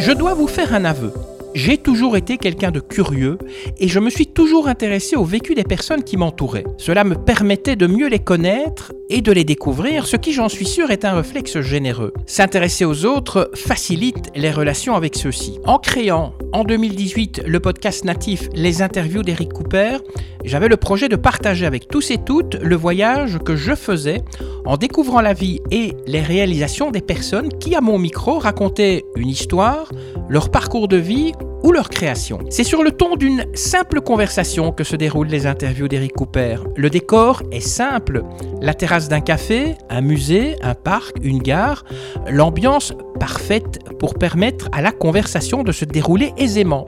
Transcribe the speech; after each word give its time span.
Je 0.00 0.12
dois 0.12 0.32
vous 0.32 0.46
faire 0.46 0.74
un 0.74 0.84
aveu. 0.84 1.12
J'ai 1.54 1.76
toujours 1.76 2.16
été 2.16 2.38
quelqu'un 2.38 2.70
de 2.70 2.78
curieux 2.78 3.36
et 3.78 3.88
je 3.88 3.98
me 3.98 4.10
suis 4.10 4.28
toujours 4.28 4.68
intéressé 4.68 5.16
au 5.16 5.24
vécu 5.24 5.56
des 5.56 5.64
personnes 5.64 6.04
qui 6.04 6.16
m'entouraient. 6.16 6.64
Cela 6.76 7.02
me 7.02 7.16
permettait 7.16 7.74
de 7.74 7.88
mieux 7.88 8.08
les 8.08 8.20
connaître 8.20 8.92
et 9.08 9.20
de 9.20 9.32
les 9.32 9.44
découvrir, 9.44 10.06
ce 10.06 10.16
qui 10.16 10.32
j'en 10.32 10.48
suis 10.48 10.66
sûr 10.66 10.90
est 10.90 11.04
un 11.04 11.14
réflexe 11.14 11.60
généreux. 11.60 12.12
S'intéresser 12.26 12.84
aux 12.84 13.04
autres 13.04 13.50
facilite 13.54 14.30
les 14.34 14.50
relations 14.50 14.94
avec 14.94 15.16
ceux-ci. 15.16 15.58
En 15.64 15.78
créant 15.78 16.34
en 16.52 16.64
2018 16.64 17.42
le 17.46 17.60
podcast 17.60 18.04
natif 18.04 18.48
Les 18.54 18.82
interviews 18.82 19.22
d'Eric 19.22 19.52
Cooper, 19.52 19.98
j'avais 20.44 20.68
le 20.68 20.76
projet 20.76 21.08
de 21.08 21.16
partager 21.16 21.66
avec 21.66 21.88
tous 21.88 22.10
et 22.10 22.18
toutes 22.18 22.54
le 22.56 22.76
voyage 22.76 23.38
que 23.44 23.56
je 23.56 23.74
faisais 23.74 24.22
en 24.64 24.76
découvrant 24.76 25.20
la 25.20 25.32
vie 25.32 25.60
et 25.70 25.92
les 26.06 26.20
réalisations 26.20 26.90
des 26.90 27.00
personnes 27.00 27.48
qui, 27.58 27.74
à 27.74 27.80
mon 27.80 27.98
micro, 27.98 28.38
racontaient 28.38 29.04
une 29.16 29.28
histoire, 29.28 29.90
leur 30.28 30.50
parcours 30.50 30.88
de 30.88 30.96
vie 30.96 31.32
ou 31.62 31.72
leur 31.72 31.88
création. 31.88 32.38
C'est 32.50 32.64
sur 32.64 32.82
le 32.82 32.92
ton 32.92 33.16
d'une 33.16 33.46
simple 33.54 34.00
conversation 34.00 34.72
que 34.72 34.84
se 34.84 34.96
déroulent 34.96 35.28
les 35.28 35.46
interviews 35.46 35.88
d'Eric 35.88 36.12
Cooper. 36.12 36.56
Le 36.76 36.90
décor 36.90 37.42
est 37.52 37.60
simple, 37.60 38.22
la 38.60 38.74
terrasse 38.74 39.08
d'un 39.08 39.20
café, 39.20 39.74
un 39.90 40.00
musée, 40.00 40.56
un 40.62 40.74
parc, 40.74 41.16
une 41.22 41.38
gare, 41.38 41.84
l'ambiance 42.28 42.92
parfaite 43.18 43.80
pour 43.98 44.14
permettre 44.14 44.68
à 44.72 44.80
la 44.80 44.92
conversation 44.92 45.62
de 45.62 45.72
se 45.72 45.84
dérouler 45.84 46.32
aisément. 46.36 46.86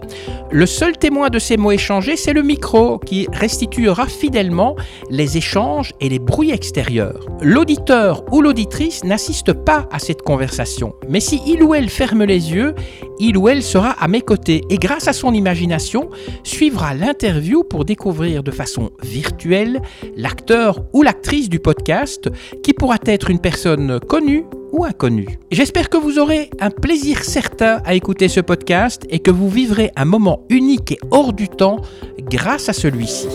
Le 0.50 0.66
seul 0.66 0.96
témoin 0.96 1.28
de 1.28 1.38
ces 1.38 1.56
mots 1.56 1.72
échangés, 1.72 2.16
c'est 2.16 2.32
le 2.32 2.42
micro 2.42 2.98
qui 2.98 3.26
restituera 3.32 4.06
fidèlement 4.06 4.76
les 5.10 5.36
échanges 5.36 5.92
et 6.00 6.08
les 6.08 6.18
bruits 6.18 6.50
extérieurs. 6.52 7.26
L'auditeur 7.40 8.24
ou 8.32 8.40
l'auditrice 8.40 9.04
n'assiste 9.04 9.52
pas 9.52 9.88
à 9.90 9.98
cette 9.98 10.22
conversation, 10.22 10.94
mais 11.08 11.20
si 11.20 11.40
il 11.46 11.62
ou 11.62 11.74
elle 11.74 11.88
ferme 11.88 12.24
les 12.24 12.52
yeux, 12.52 12.74
il 13.20 13.36
ou 13.36 13.48
elle 13.48 13.62
sera 13.62 13.90
à 13.90 14.08
mes 14.08 14.22
côtés 14.22 14.62
et 14.70 14.78
grâce 14.78 15.06
à 15.06 15.12
son 15.12 15.32
imagination 15.32 16.10
suivra 16.42 16.94
l'interview 16.94 17.62
pour 17.62 17.84
découvrir 17.84 18.42
de 18.42 18.50
façon 18.50 18.90
virtuelle 19.02 19.80
l'acteur 20.16 20.82
ou 20.92 21.02
l'actrice 21.02 21.48
du 21.48 21.60
podcast 21.60 22.28
qui 22.62 22.72
pourra 22.72 22.96
être 23.04 23.30
une 23.30 23.38
personne 23.38 24.00
connue 24.00 24.44
ou 24.72 24.84
inconnue. 24.84 25.38
J'espère 25.50 25.88
que 25.90 25.96
vous 25.96 26.18
aurez 26.18 26.50
un 26.60 26.70
plaisir 26.70 27.22
certain 27.22 27.82
à 27.84 27.94
écouter 27.94 28.28
ce 28.28 28.40
podcast 28.40 29.06
et 29.10 29.18
que 29.18 29.30
vous 29.30 29.48
vivrez 29.48 29.90
un 29.96 30.04
moment 30.04 30.46
unique 30.48 30.92
et 30.92 30.98
hors 31.10 31.32
du 31.32 31.48
temps 31.48 31.80
grâce 32.30 32.68
à 32.68 32.72
celui-ci. 32.72 33.28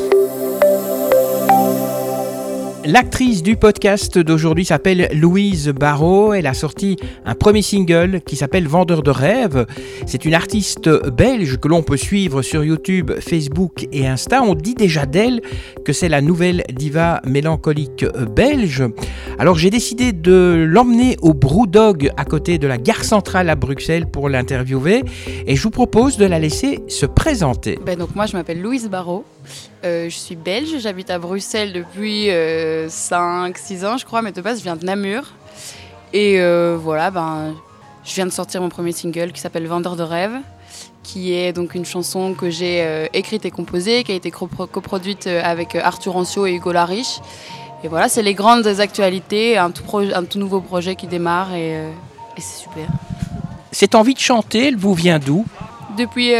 L'actrice 2.87 3.41
du 3.41 3.55
podcast 3.55 4.19
d'aujourd'hui 4.19 4.63
s'appelle 4.63 5.09
Louise 5.11 5.69
Barrault. 5.69 6.33
Elle 6.33 6.45
a 6.45 6.53
sorti 6.53 6.97
un 7.25 7.33
premier 7.33 7.63
single 7.63 8.21
qui 8.21 8.35
s'appelle 8.35 8.67
Vendeur 8.67 9.01
de 9.01 9.09
rêves. 9.09 9.65
C'est 10.05 10.23
une 10.23 10.35
artiste 10.35 10.87
belge 11.09 11.57
que 11.57 11.67
l'on 11.67 11.81
peut 11.81 11.97
suivre 11.97 12.43
sur 12.43 12.63
YouTube, 12.63 13.11
Facebook 13.21 13.87
et 13.91 14.05
Insta. 14.05 14.43
On 14.43 14.53
dit 14.53 14.75
déjà 14.75 15.07
d'elle 15.07 15.41
que 15.83 15.93
c'est 15.93 16.09
la 16.09 16.21
nouvelle 16.21 16.63
diva 16.75 17.23
mélancolique 17.25 18.05
belge. 18.35 18.83
Alors 19.39 19.57
j'ai 19.57 19.71
décidé 19.71 20.13
de 20.13 20.63
l'emmener 20.69 21.17
au 21.23 21.33
Brewdog 21.33 22.11
à 22.17 22.25
côté 22.25 22.59
de 22.59 22.67
la 22.67 22.77
gare 22.77 23.03
centrale 23.03 23.49
à 23.49 23.55
Bruxelles 23.55 24.05
pour 24.05 24.29
l'interviewer 24.29 25.01
et 25.47 25.55
je 25.55 25.63
vous 25.63 25.71
propose 25.71 26.17
de 26.17 26.25
la 26.25 26.37
laisser 26.37 26.83
se 26.87 27.07
présenter. 27.07 27.79
Ben 27.83 27.97
donc 27.97 28.13
moi 28.15 28.27
je 28.27 28.37
m'appelle 28.37 28.61
Louise 28.61 28.87
Barrault. 28.89 29.25
Euh, 29.83 30.09
je 30.09 30.15
suis 30.15 30.35
belge, 30.35 30.79
j'habite 30.79 31.09
à 31.09 31.19
Bruxelles 31.19 31.73
depuis 31.73 32.27
5-6 32.27 32.29
euh, 32.31 32.87
ans, 33.85 33.97
je 33.97 34.05
crois, 34.05 34.21
mais 34.21 34.31
de 34.31 34.41
base, 34.41 34.59
je 34.59 34.63
viens 34.63 34.75
de 34.75 34.85
Namur. 34.85 35.33
Et 36.13 36.39
euh, 36.39 36.77
voilà, 36.79 37.11
ben, 37.11 37.53
je 38.03 38.15
viens 38.15 38.25
de 38.25 38.31
sortir 38.31 38.61
mon 38.61 38.69
premier 38.69 38.91
single 38.91 39.31
qui 39.31 39.41
s'appelle 39.41 39.67
Vendeur 39.67 39.95
de 39.95 40.03
rêves, 40.03 40.37
qui 41.03 41.33
est 41.33 41.53
donc 41.53 41.75
une 41.75 41.85
chanson 41.85 42.33
que 42.33 42.49
j'ai 42.49 43.07
écrite 43.13 43.45
et 43.45 43.51
composée, 43.51 44.03
qui 44.03 44.11
a 44.11 44.15
été 44.15 44.31
coproduite 44.31 45.27
avec 45.27 45.75
Arthur 45.75 46.15
Ancio 46.15 46.45
et 46.47 46.53
Hugo 46.53 46.71
Lariche. 46.71 47.19
Et 47.83 47.87
voilà, 47.87 48.09
c'est 48.09 48.23
les 48.23 48.33
grandes 48.33 48.65
actualités, 48.65 49.57
un 49.57 49.69
tout, 49.69 49.83
un 49.97 50.23
tout 50.23 50.39
nouveau 50.39 50.61
projet 50.61 50.95
qui 50.95 51.05
démarre 51.05 51.53
et, 51.53 51.73
et 51.73 52.41
c'est 52.41 52.63
super. 52.63 52.87
Cette 53.71 53.93
envie 53.93 54.13
de 54.13 54.19
chanter, 54.19 54.67
elle 54.67 54.77
vous 54.77 54.93
vient 54.93 55.19
d'où? 55.19 55.45
Depuis 55.97 56.33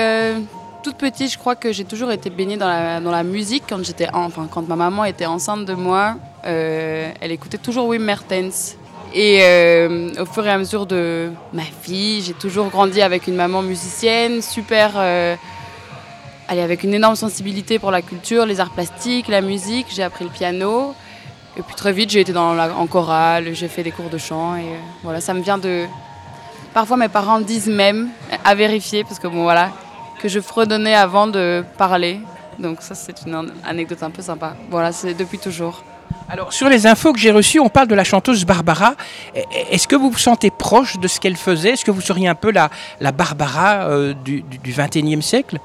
toute 0.86 0.98
petite, 0.98 1.32
je 1.32 1.38
crois 1.40 1.56
que 1.56 1.72
j'ai 1.72 1.84
toujours 1.84 2.12
été 2.12 2.30
baignée 2.30 2.58
dans 2.58 2.68
la, 2.68 3.24
musique. 3.24 3.64
Quand, 3.68 3.84
j'étais, 3.84 4.08
enfin, 4.14 4.48
quand 4.52 4.68
ma 4.68 4.76
maman 4.76 5.04
était 5.04 5.26
enceinte 5.26 5.66
de 5.66 5.74
moi, 5.74 6.16
euh, 6.46 7.12
elle 7.20 7.32
écoutait 7.32 7.58
toujours 7.58 7.88
Wim 7.88 8.04
Mertens. 8.04 8.78
Et 9.12 9.40
euh, 9.42 10.12
au 10.22 10.26
fur 10.26 10.46
et 10.46 10.52
à 10.52 10.60
mesure 10.60 10.86
de 10.86 11.32
ma 11.54 11.64
vie, 11.84 12.22
j'ai 12.22 12.34
toujours 12.34 12.70
grandi 12.70 13.02
avec 13.02 13.26
une 13.26 13.34
maman 13.34 13.64
musicienne, 13.64 14.44
super. 14.44 14.92
Euh, 14.98 15.36
avec 16.48 16.84
une 16.84 16.94
énorme 16.94 17.16
sensibilité 17.16 17.80
pour 17.80 17.90
la 17.90 18.04
culture, 18.04 18.46
les 18.46 18.60
arts 18.60 18.70
plastiques, 18.70 19.28
la 19.28 19.42
musique. 19.42 19.88
J'ai 19.90 20.04
appris 20.04 20.24
le 20.24 20.30
piano. 20.30 20.94
Et 21.58 21.64
puis 21.64 21.74
très 21.74 21.94
vite, 21.94 22.12
j'ai 22.12 22.20
été 22.20 22.32
dans 22.32 22.54
la, 22.54 22.76
en 22.76 22.86
chorale, 22.86 23.56
j'ai 23.56 23.70
fait 23.70 23.82
des 23.82 23.92
cours 23.92 24.12
de 24.12 24.20
chant. 24.20 24.56
Et 24.56 24.66
voilà, 25.02 25.20
ça 25.20 25.34
me 25.34 25.42
vient 25.42 25.58
de. 25.58 25.86
Parfois, 26.76 26.98
mes 26.98 27.10
parents 27.10 27.40
disent 27.40 27.70
même, 27.70 28.10
à 28.44 28.54
vérifier, 28.54 29.04
parce 29.04 29.18
que 29.18 29.28
bon, 29.28 29.42
voilà, 29.42 29.72
que 30.26 30.30
je 30.30 30.40
fredonnais 30.40 30.96
avant 30.96 31.28
de 31.28 31.64
parler. 31.78 32.20
Donc 32.58 32.78
ça, 32.80 32.96
c'est 32.96 33.28
une 33.28 33.52
anecdote 33.64 34.02
un 34.02 34.10
peu 34.10 34.24
sympa. 34.24 34.56
Voilà, 34.72 34.92
c'est 34.92 35.14
depuis 35.14 35.38
toujours. 35.38 35.84
Alors, 36.28 36.52
sur 36.52 36.68
les 36.68 36.88
infos 36.88 37.14
que 37.14 37.20
j'ai 37.20 37.30
reçues, 37.30 37.60
on 37.60 37.70
parle 37.70 37.88
de 37.88 37.94
la 37.94 38.04
chanteuse 38.04 38.44
Barbara. 38.44 38.96
Est-ce 39.70 39.88
que 39.88 39.96
vous 39.96 40.10
vous 40.10 40.18
sentez 40.18 40.50
proche 40.50 40.98
de 40.98 41.08
ce 41.08 41.20
qu'elle 41.20 41.36
faisait? 41.36 41.74
Est-ce 41.74 41.86
que 41.86 41.92
vous 41.92 42.02
seriez 42.02 42.28
un 42.28 42.34
peu 42.34 42.52
la, 42.52 42.72
la 43.02 43.12
Barbara 43.12 43.84
euh, 43.84 44.16
du, 44.16 44.42
du, 44.42 44.74
21e 44.74 45.22
siècle? 45.22 45.60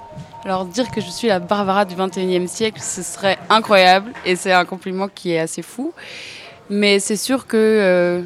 Alors, 0.44 0.66
dire 0.66 0.90
que 0.90 1.00
je 1.00 1.08
suis 1.08 1.28
la 1.28 1.38
Barbara 1.38 1.86
du 1.86 1.94
21e 1.94 2.46
siècle, 2.46 2.82
ce 2.82 3.02
serait 3.02 3.38
incroyable. 3.48 4.12
Et 4.26 4.36
c'est 4.36 4.52
un 4.52 4.66
compliment 4.66 5.08
qui 5.08 5.32
est 5.32 5.38
assez 5.38 5.62
fou. 5.62 5.94
Mais 6.68 6.98
c'est 7.00 7.16
sûr 7.16 7.46
que 7.46 7.56
euh, 7.56 8.22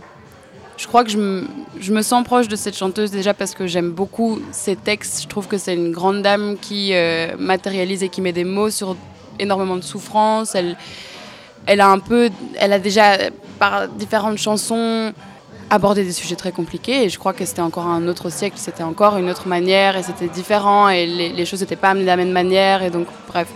je 0.77 0.87
crois 0.87 1.05
que 1.05 1.11
je 1.11 1.19
me, 1.19 2.03
sens 2.03 2.25
proche 2.25 2.49
de 2.49 2.57
cette 2.57 2.77
chanteuse 2.77 3.11
déjà 3.11 3.33
parce 3.33 3.55
que 3.55 3.67
j'aime 3.67 3.91
beaucoup 3.91 4.41
ses 4.51 4.77
textes. 4.77 5.23
Je 5.23 5.29
trouve 5.29 5.47
que 5.47 5.59
c'est 5.59 5.75
une 5.75 5.93
grande 5.93 6.23
dame 6.23 6.57
qui 6.61 6.91
euh, 6.93 7.37
matérialise 7.39 8.03
et 8.03 8.09
qui 8.09 8.21
met 8.21 8.33
des 8.33 8.45
mots 8.45 8.71
sur 8.71 8.97
énormément 9.39 9.77
de 9.77 9.83
souffrance. 9.83 10.55
Elle, 10.55 10.77
elle 11.67 11.81
a 11.81 11.89
un 11.89 11.99
peu, 11.99 12.31
elle 12.59 12.73
a 12.73 12.79
déjà 12.79 13.17
par 13.59 13.89
différentes 13.89 14.39
chansons 14.39 15.13
abordé 15.71 16.05
des 16.05 16.13
sujets 16.13 16.37
très 16.37 16.53
compliqués 16.53 17.05
et 17.05 17.09
je 17.09 17.19
crois 17.19 17.33
que 17.33 17.45
c'était 17.45 17.63
encore 17.63 17.87
un 17.87 18.07
autre 18.07 18.29
siècle, 18.31 18.57
c'était 18.59 18.83
encore 18.83 19.17
une 19.17 19.31
autre 19.31 19.49
manière 19.49 19.97
et 19.97 20.03
c'était 20.03 20.29
différent 20.29 20.89
et 20.89 21.07
les, 21.07 21.31
les 21.31 21.47
choses 21.47 21.61
n'étaient 21.61 21.77
pas 21.77 21.91
amenées 21.91 22.05
de 22.05 22.09
la 22.09 22.17
même 22.17 22.33
manière 22.33 22.83
et 22.83 22.91
donc 22.91 23.07
bref. 23.29 23.49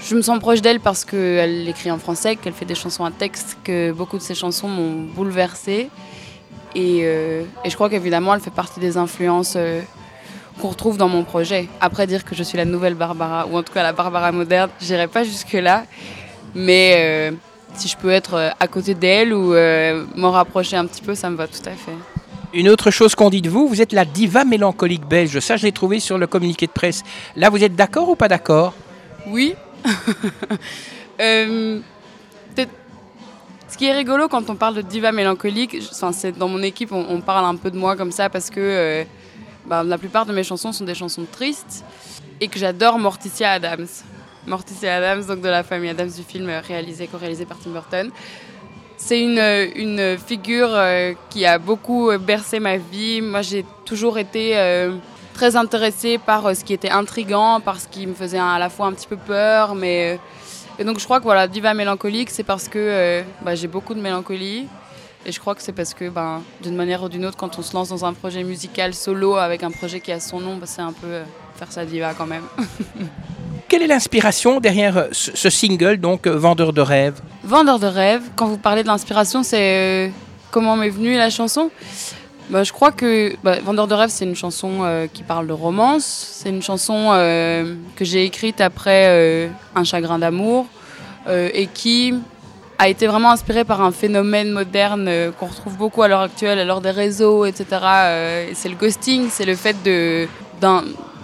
Je 0.00 0.14
me 0.14 0.22
sens 0.22 0.38
proche 0.38 0.60
d'elle 0.60 0.80
parce 0.80 1.04
qu'elle 1.04 1.66
écrit 1.66 1.90
en 1.90 1.98
français, 1.98 2.36
qu'elle 2.36 2.52
fait 2.52 2.66
des 2.66 2.74
chansons 2.74 3.06
à 3.06 3.10
texte, 3.10 3.56
que 3.64 3.90
beaucoup 3.90 4.18
de 4.18 4.22
ses 4.22 4.34
chansons 4.34 4.68
m'ont 4.68 5.02
bouleversée. 5.14 5.88
Euh, 6.76 7.44
et, 7.64 7.70
je 7.70 7.74
crois 7.74 7.88
qu'évidemment, 7.88 8.34
elle 8.34 8.40
fait 8.40 8.50
partie 8.50 8.80
des 8.80 8.96
influences 8.96 9.54
euh, 9.56 9.80
qu'on 10.60 10.68
retrouve 10.68 10.96
dans 10.96 11.08
mon 11.08 11.24
projet. 11.24 11.68
Après, 11.80 12.06
dire 12.06 12.24
que 12.24 12.34
je 12.34 12.42
suis 12.42 12.56
la 12.58 12.64
nouvelle 12.64 12.94
Barbara, 12.94 13.46
ou 13.46 13.56
en 13.56 13.62
tout 13.62 13.72
cas 13.72 13.82
la 13.82 13.92
Barbara 13.92 14.32
moderne, 14.32 14.70
j'irai 14.80 15.06
pas 15.06 15.24
jusque-là. 15.24 15.84
Mais 16.54 16.94
euh, 16.96 17.32
si 17.74 17.88
je 17.88 17.96
peux 17.96 18.10
être 18.10 18.52
à 18.58 18.68
côté 18.68 18.94
d'elle 18.94 19.32
ou 19.32 19.54
m'en 20.14 20.30
rapprocher 20.30 20.76
un 20.76 20.86
petit 20.86 21.02
peu, 21.02 21.14
ça 21.14 21.30
me 21.30 21.36
va 21.36 21.46
tout 21.48 21.62
à 21.66 21.72
fait. 21.72 21.96
Une 22.52 22.68
autre 22.68 22.92
chose 22.92 23.16
qu'on 23.16 23.30
dit 23.30 23.42
de 23.42 23.50
vous, 23.50 23.66
vous 23.66 23.82
êtes 23.82 23.92
la 23.92 24.04
diva 24.04 24.44
mélancolique 24.44 25.04
belge. 25.06 25.40
Ça, 25.40 25.56
je 25.56 25.64
l'ai 25.64 25.72
trouvé 25.72 25.98
sur 25.98 26.18
le 26.18 26.28
communiqué 26.28 26.68
de 26.68 26.72
presse. 26.72 27.02
Là, 27.34 27.50
vous 27.50 27.64
êtes 27.64 27.74
d'accord 27.74 28.08
ou 28.08 28.14
pas 28.14 28.28
d'accord? 28.28 28.74
Oui. 29.26 29.56
Ce 33.74 33.76
qui 33.76 33.86
est 33.86 33.92
rigolo 33.92 34.28
quand 34.28 34.50
on 34.50 34.54
parle 34.54 34.76
de 34.76 34.82
diva 34.82 35.10
mélancolique, 35.10 35.78
c'est 36.12 36.38
dans 36.38 36.46
mon 36.46 36.62
équipe, 36.62 36.92
on, 36.92 37.20
parle 37.20 37.44
un 37.44 37.56
peu 37.56 37.72
de 37.72 37.76
moi 37.76 37.96
comme 37.96 38.12
ça 38.12 38.30
parce 38.30 38.48
que 38.48 38.60
euh, 38.60 39.04
bah, 39.66 39.82
la 39.82 39.98
plupart 39.98 40.26
de 40.26 40.32
mes 40.32 40.44
chansons 40.44 40.70
sont 40.70 40.84
des 40.84 40.94
chansons 40.94 41.26
tristes 41.28 41.84
et 42.40 42.46
que 42.46 42.56
j'adore 42.56 43.00
Morticia 43.00 43.50
Adams. 43.50 43.88
Morticia 44.46 44.94
Adams, 44.94 45.24
donc 45.24 45.40
de 45.40 45.48
la 45.48 45.64
famille 45.64 45.90
Adams 45.90 46.08
du 46.08 46.22
film 46.22 46.48
euh, 46.50 46.60
réalisé, 46.60 47.08
co-réalisé 47.08 47.46
par 47.46 47.58
Tim 47.58 47.70
Burton. 47.70 48.12
C'est 48.96 49.20
une, 49.20 49.40
euh, 49.40 49.66
une, 49.74 50.18
figure 50.18 50.80
qui 51.28 51.44
a 51.44 51.58
beaucoup 51.58 52.16
bercé 52.16 52.60
ma 52.60 52.76
vie. 52.76 53.22
Moi, 53.22 53.42
j'ai 53.42 53.66
toujours 53.84 54.18
été 54.18 54.54
très 55.34 55.56
intéressée 55.56 56.18
par 56.18 56.54
ce 56.54 56.64
qui 56.64 56.74
était 56.74 56.90
intrigant, 56.90 57.58
par 57.58 57.80
ce 57.80 57.88
qui 57.88 58.06
me 58.06 58.14
faisait 58.14 58.38
à 58.38 58.56
la 58.60 58.70
fois 58.70 58.86
un 58.86 58.92
petit 58.92 59.08
peu 59.08 59.16
peur, 59.16 59.74
mais 59.74 60.20
et 60.78 60.84
donc 60.84 60.98
je 60.98 61.04
crois 61.04 61.18
que 61.18 61.24
voilà, 61.24 61.46
diva 61.46 61.74
mélancolique, 61.74 62.30
c'est 62.30 62.42
parce 62.42 62.68
que 62.68 62.78
euh, 62.78 63.22
bah, 63.42 63.54
j'ai 63.54 63.68
beaucoup 63.68 63.94
de 63.94 64.00
mélancolie. 64.00 64.66
Et 65.26 65.32
je 65.32 65.40
crois 65.40 65.54
que 65.54 65.62
c'est 65.62 65.72
parce 65.72 65.94
que, 65.94 66.10
ben, 66.10 66.42
d'une 66.62 66.76
manière 66.76 67.02
ou 67.02 67.08
d'une 67.08 67.24
autre, 67.24 67.38
quand 67.38 67.58
on 67.58 67.62
se 67.62 67.72
lance 67.72 67.88
dans 67.88 68.04
un 68.04 68.12
projet 68.12 68.44
musical 68.44 68.92
solo 68.92 69.36
avec 69.36 69.62
un 69.62 69.70
projet 69.70 70.00
qui 70.00 70.12
a 70.12 70.20
son 70.20 70.38
nom, 70.38 70.56
bah, 70.56 70.66
c'est 70.66 70.82
un 70.82 70.92
peu 70.92 71.06
euh, 71.06 71.24
faire 71.56 71.72
sa 71.72 71.86
diva 71.86 72.12
quand 72.12 72.26
même. 72.26 72.42
Quelle 73.68 73.80
est 73.82 73.86
l'inspiration 73.86 74.60
derrière 74.60 74.98
euh, 74.98 75.08
ce, 75.12 75.48
single, 75.48 75.96
donc 75.96 76.26
Vendeur 76.26 76.74
de 76.74 76.82
rêves? 76.82 77.20
Vendeur 77.42 77.78
de 77.78 77.86
rêves, 77.86 78.22
quand 78.36 78.46
vous 78.46 78.58
parlez 78.58 78.82
de 78.82 78.88
l'inspiration, 78.88 79.42
c'est 79.42 80.12
comment 80.50 80.76
m'est 80.76 80.90
venue 80.90 81.16
la 81.16 81.30
chanson? 81.30 81.70
Bah, 82.50 82.62
je 82.62 82.72
crois 82.72 82.92
que 82.92 83.34
bah, 83.42 83.56
Vendeur 83.64 83.86
de 83.86 83.94
rêve, 83.94 84.10
c'est 84.10 84.24
une 84.24 84.36
chanson 84.36 84.80
euh, 84.82 85.06
qui 85.12 85.22
parle 85.22 85.46
de 85.46 85.52
romance. 85.52 86.04
C'est 86.04 86.50
une 86.50 86.62
chanson 86.62 87.10
euh, 87.12 87.74
que 87.96 88.04
j'ai 88.04 88.24
écrite 88.24 88.60
après 88.60 89.06
euh, 89.08 89.48
un 89.74 89.84
chagrin 89.84 90.18
d'amour 90.18 90.66
et 91.26 91.68
qui 91.72 92.12
a 92.78 92.90
été 92.90 93.06
vraiment 93.06 93.30
inspirée 93.30 93.64
par 93.64 93.80
un 93.80 93.92
phénomène 93.92 94.50
moderne 94.50 95.10
qu'on 95.40 95.46
retrouve 95.46 95.78
beaucoup 95.78 96.02
à 96.02 96.08
l'heure 96.08 96.20
actuelle, 96.20 96.58
à 96.58 96.66
l'heure 96.66 96.82
des 96.82 96.90
réseaux, 96.90 97.46
etc. 97.46 97.64
c'est 98.52 98.68
le 98.68 98.74
ghosting, 98.74 99.30
c'est 99.30 99.46
le 99.46 99.56
fait 99.56 99.74
de, 99.84 100.28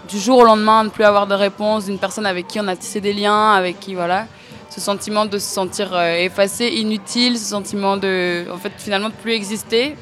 du 0.09 0.19
jour 0.19 0.39
au 0.39 0.45
lendemain 0.45 0.85
de 0.85 0.89
ne 0.89 0.91
plus 0.91 1.05
avoir 1.05 1.27
de 1.27 1.35
réponse 1.35 1.85
d'une 1.85 1.99
personne 1.99 2.25
avec 2.25 2.47
qui 2.47 2.59
on 2.61 2.67
a 2.67 2.77
tissé 2.77 3.03
des 3.03 3.13
liens, 3.13 3.53
avec 3.53 3.79
qui 3.79 3.95
voilà 3.95 4.25
ce 4.71 4.81
sentiment 4.81 5.27
de 5.27 5.39
se 5.39 5.53
sentir 5.53 5.95
effacé, 6.01 6.69
inutile, 6.69 7.37
ce 7.37 7.51
sentiment 7.51 7.99
de, 7.99 8.47
en 8.51 8.57
fait, 8.57 8.73
finalement 8.79 9.11
de 9.11 9.15
plus 9.23 9.33
exister 9.33 9.97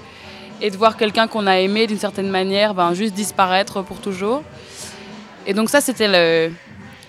et 0.61 0.71
de 0.71 0.77
voir 0.77 0.97
quelqu'un 0.97 1.29
qu'on 1.29 1.47
a 1.47 1.59
aimé 1.59 1.87
d'une 1.87 1.99
certaine 1.99 2.29
manière 2.29 2.75
ben, 2.75 2.95
juste 2.95 3.15
disparaître 3.15 3.83
pour 3.83 4.01
toujours. 4.01 4.43
Et 5.47 5.55
donc 5.55 5.71
ça, 5.71 5.81
c'était 5.81 6.51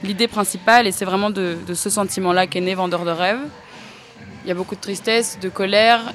l'idée 0.03 0.27
principale 0.27 0.87
et 0.87 0.91
c'est 0.91 1.05
vraiment 1.05 1.29
de, 1.29 1.57
ce 1.73 1.89
sentiment-là 1.89 2.47
qu'est 2.47 2.61
né 2.61 2.75
Vendeur 2.75 3.05
de 3.05 3.11
rêves. 3.11 3.41
Il 4.45 4.47
y 4.47 4.51
a 4.51 4.55
beaucoup 4.55 4.75
de 4.75 4.79
tristesse, 4.81 5.37
de 5.41 5.49
colère, 5.49 6.13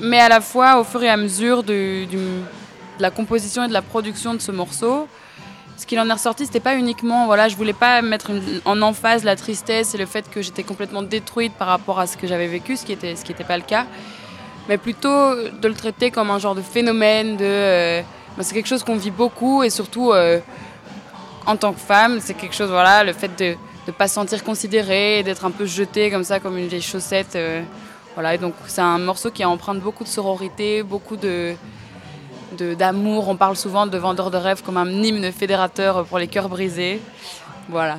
mais 0.00 0.18
à 0.18 0.28
la 0.28 0.40
fois 0.40 0.80
au 0.80 0.84
fur 0.84 1.02
et 1.02 1.10
à 1.10 1.16
mesure 1.16 1.62
de, 1.62 2.06
la 2.98 3.10
composition 3.10 3.64
et 3.64 3.68
de 3.68 3.72
la 3.72 3.82
production 3.82 4.34
de 4.34 4.40
ce 4.40 4.52
morceau, 4.52 5.08
ce 5.76 5.86
qu'il 5.86 5.98
en 5.98 6.08
est 6.08 6.12
ressorti, 6.12 6.46
c'était 6.46 6.60
pas 6.60 6.76
uniquement, 6.76 7.26
voilà, 7.26 7.48
je 7.48 7.56
voulais 7.56 7.72
pas 7.72 8.00
mettre 8.00 8.30
en 8.64 8.80
emphase 8.80 9.24
la 9.24 9.34
tristesse 9.34 9.94
et 9.94 9.98
le 9.98 10.06
fait 10.06 10.30
que 10.30 10.40
j'étais 10.40 10.62
complètement 10.62 11.02
détruite 11.02 11.52
par 11.54 11.66
rapport 11.66 11.98
à 11.98 12.06
ce 12.06 12.16
que 12.16 12.28
j'avais 12.28 12.46
vécu, 12.46 12.76
ce 12.76 12.86
qui 12.86 12.94
ce 12.94 13.24
qui 13.24 13.32
n'était 13.32 13.44
pas 13.44 13.56
le 13.56 13.64
cas 13.64 13.86
mais 14.68 14.78
plutôt 14.78 15.34
de 15.34 15.68
le 15.68 15.74
traiter 15.74 16.10
comme 16.10 16.30
un 16.30 16.38
genre 16.38 16.54
de 16.54 16.62
phénomène. 16.62 17.36
De, 17.36 17.44
euh, 17.44 18.02
bah, 18.36 18.42
c'est 18.42 18.54
quelque 18.54 18.68
chose 18.68 18.82
qu'on 18.82 18.96
vit 18.96 19.10
beaucoup 19.10 19.62
et 19.62 19.70
surtout 19.70 20.12
euh, 20.12 20.40
en 21.46 21.56
tant 21.56 21.72
que 21.72 21.80
femme, 21.80 22.20
c'est 22.20 22.34
quelque 22.34 22.54
chose, 22.54 22.70
voilà, 22.70 23.04
le 23.04 23.12
fait 23.12 23.38
de 23.38 23.56
ne 23.86 23.92
pas 23.92 24.08
se 24.08 24.14
sentir 24.14 24.42
considérée, 24.42 25.22
d'être 25.22 25.44
un 25.44 25.50
peu 25.50 25.66
jetée 25.66 26.10
comme 26.10 26.24
ça, 26.24 26.40
comme 26.40 26.56
une 26.56 26.68
vieille 26.68 26.82
chaussette. 26.82 27.36
Euh, 27.36 27.62
voilà, 28.14 28.38
donc 28.38 28.54
c'est 28.66 28.80
un 28.80 28.98
morceau 28.98 29.30
qui 29.30 29.44
emprunte 29.44 29.80
beaucoup 29.80 30.04
de 30.04 30.08
sororité, 30.08 30.82
beaucoup 30.82 31.16
d'amour. 32.56 33.28
On 33.28 33.36
parle 33.36 33.56
souvent 33.56 33.86
de 33.86 33.98
vendeur 33.98 34.30
de 34.30 34.36
rêves 34.36 34.62
comme 34.62 34.76
un 34.76 34.88
hymne 34.88 35.32
fédérateur 35.32 36.04
pour 36.04 36.18
les 36.18 36.28
cœurs 36.28 36.48
brisés. 36.48 37.02
Voilà 37.68 37.98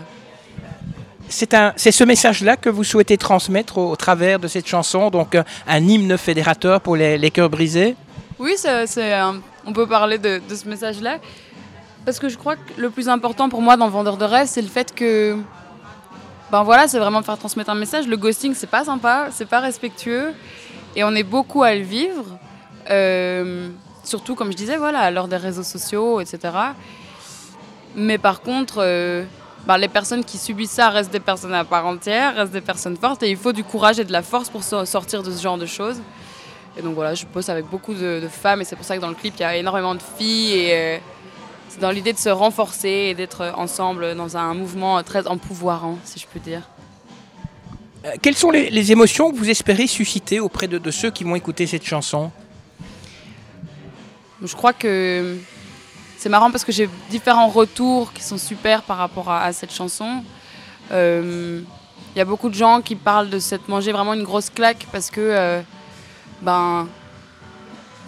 c'est 1.29 1.91
ce 1.91 2.03
message-là 2.03 2.57
que 2.57 2.69
vous 2.69 2.83
souhaitez 2.83 3.17
transmettre 3.17 3.77
au, 3.77 3.95
travers 3.95 4.39
de 4.39 4.47
cette 4.47 4.67
chanson, 4.67 5.09
donc 5.09 5.35
euh, 5.35 5.43
un 5.67 5.83
hymne 5.87 6.17
fédérateur 6.17 6.81
pour 6.81 6.95
les, 6.95 7.31
cœurs 7.31 7.49
brisés? 7.49 7.95
Oui, 8.39 8.55
c'est, 8.57 9.13
on 9.65 9.73
peut 9.73 9.87
parler 9.87 10.17
de, 10.17 10.41
ce 10.49 10.67
message-là. 10.67 11.17
Parce 12.05 12.19
que 12.19 12.29
je 12.29 12.37
crois 12.37 12.55
que 12.55 12.61
le 12.77 12.89
plus 12.91 13.09
important 13.09 13.49
pour 13.49 13.61
moi 13.61 13.77
dans 13.77 13.89
Vendeur 13.89 14.17
de 14.17 14.25
rêve, 14.25 14.47
c'est 14.47 14.61
le 14.61 14.67
fait 14.67 14.93
que. 14.93 15.37
Ben 16.51 16.61
voilà, 16.61 16.87
c'est 16.87 16.99
vraiment 16.99 17.23
faire 17.23 17.37
transmettre 17.39 17.71
un 17.71 17.75
message. 17.75 18.07
Le 18.07 18.15
ghosting, 18.15 18.53
c'est 18.53 18.69
pas 18.69 18.85
sympa, 18.85 19.29
c'est 19.31 19.47
pas 19.47 19.59
respectueux. 19.59 20.31
Et 20.95 21.03
on 21.03 21.15
est 21.15 21.23
beaucoup 21.23 21.63
à 21.63 21.73
le 21.73 21.81
vivre. 21.81 22.37
Euh, 22.91 23.69
surtout, 24.03 24.35
comme 24.35 24.51
je 24.51 24.57
disais, 24.57 24.77
voilà, 24.77 25.09
l'heure 25.09 25.27
des 25.27 25.37
réseaux 25.37 25.63
sociaux, 25.63 26.21
etc. 26.21 26.53
Mais 27.95 28.19
par 28.19 28.41
contre. 28.41 28.75
Euh, 28.77 29.25
bah, 29.65 29.77
les 29.77 29.87
personnes 29.87 30.23
qui 30.23 30.37
subissent 30.37 30.71
ça 30.71 30.89
restent 30.89 31.11
des 31.11 31.19
personnes 31.19 31.53
à 31.53 31.63
part 31.63 31.85
entière, 31.85 32.35
restent 32.35 32.53
des 32.53 32.61
personnes 32.61 32.97
fortes, 32.97 33.23
et 33.23 33.29
il 33.29 33.37
faut 33.37 33.53
du 33.53 33.63
courage 33.63 33.99
et 33.99 34.03
de 34.03 34.11
la 34.11 34.21
force 34.21 34.49
pour 34.49 34.63
sortir 34.63 35.23
de 35.23 35.31
ce 35.31 35.41
genre 35.41 35.57
de 35.57 35.65
choses. 35.65 35.99
Et 36.77 36.81
donc 36.81 36.93
voilà, 36.95 37.15
je 37.15 37.25
pose 37.25 37.49
avec 37.49 37.65
beaucoup 37.65 37.93
de, 37.93 38.27
femmes, 38.29 38.61
et 38.61 38.65
c'est 38.65 38.75
pour 38.75 38.85
ça 38.85 38.95
que 38.95 39.01
dans 39.01 39.09
le 39.09 39.15
clip, 39.15 39.33
il 39.37 39.41
y 39.41 39.45
a 39.45 39.55
énormément 39.55 39.95
de 39.95 40.01
filles, 40.17 40.53
et 40.53 40.73
euh, 40.73 40.97
c'est 41.69 41.79
dans 41.79 41.91
l'idée 41.91 42.13
de 42.13 42.17
se 42.17 42.29
renforcer 42.29 42.89
et 43.09 43.13
d'être 43.13 43.53
ensemble 43.57 44.15
dans 44.15 44.37
un 44.37 44.53
mouvement 44.53 45.01
très 45.03 45.27
empouvoirant, 45.27 45.97
si 46.03 46.19
je 46.19 46.27
peux 46.27 46.39
dire. 46.39 46.61
Euh, 48.05 48.11
quelles 48.21 48.35
sont 48.35 48.51
les, 48.51 48.91
émotions 48.91 49.31
que 49.31 49.37
vous 49.37 49.49
espérez 49.49 49.87
susciter 49.87 50.39
auprès 50.39 50.67
de 50.67 50.91
ceux 50.91 51.09
qui 51.09 51.23
vont 51.23 51.35
écouter 51.35 51.65
cette 51.65 51.85
chanson? 51.85 52.31
Je 54.43 54.55
crois 54.55 54.73
que 54.73 55.37
c'est 56.17 56.29
marrant 56.29 56.51
parce 56.51 56.63
que 56.63 56.71
j'ai 56.71 56.89
différents 57.09 57.47
retours 57.47 58.13
qui 58.13 58.23
sont 58.23 58.37
super 58.37 58.81
par 58.83 58.97
rapport 58.97 59.29
à, 59.31 59.51
cette 59.53 59.73
chanson. 59.73 60.23
Il 60.89 60.93
euh, 60.93 61.61
y 62.15 62.21
a 62.21 62.25
beaucoup 62.25 62.49
de 62.49 62.53
gens 62.55 62.81
qui 62.81 62.95
parlent 62.95 63.29
de 63.29 63.39
cette 63.39 63.67
manger 63.67 63.91
vraiment 63.91 64.13
une 64.13 64.23
grosse 64.23 64.49
claque 64.49 64.87
parce 64.91 65.09
que 65.09 65.21
euh, 65.21 65.61
ben, 66.41 66.87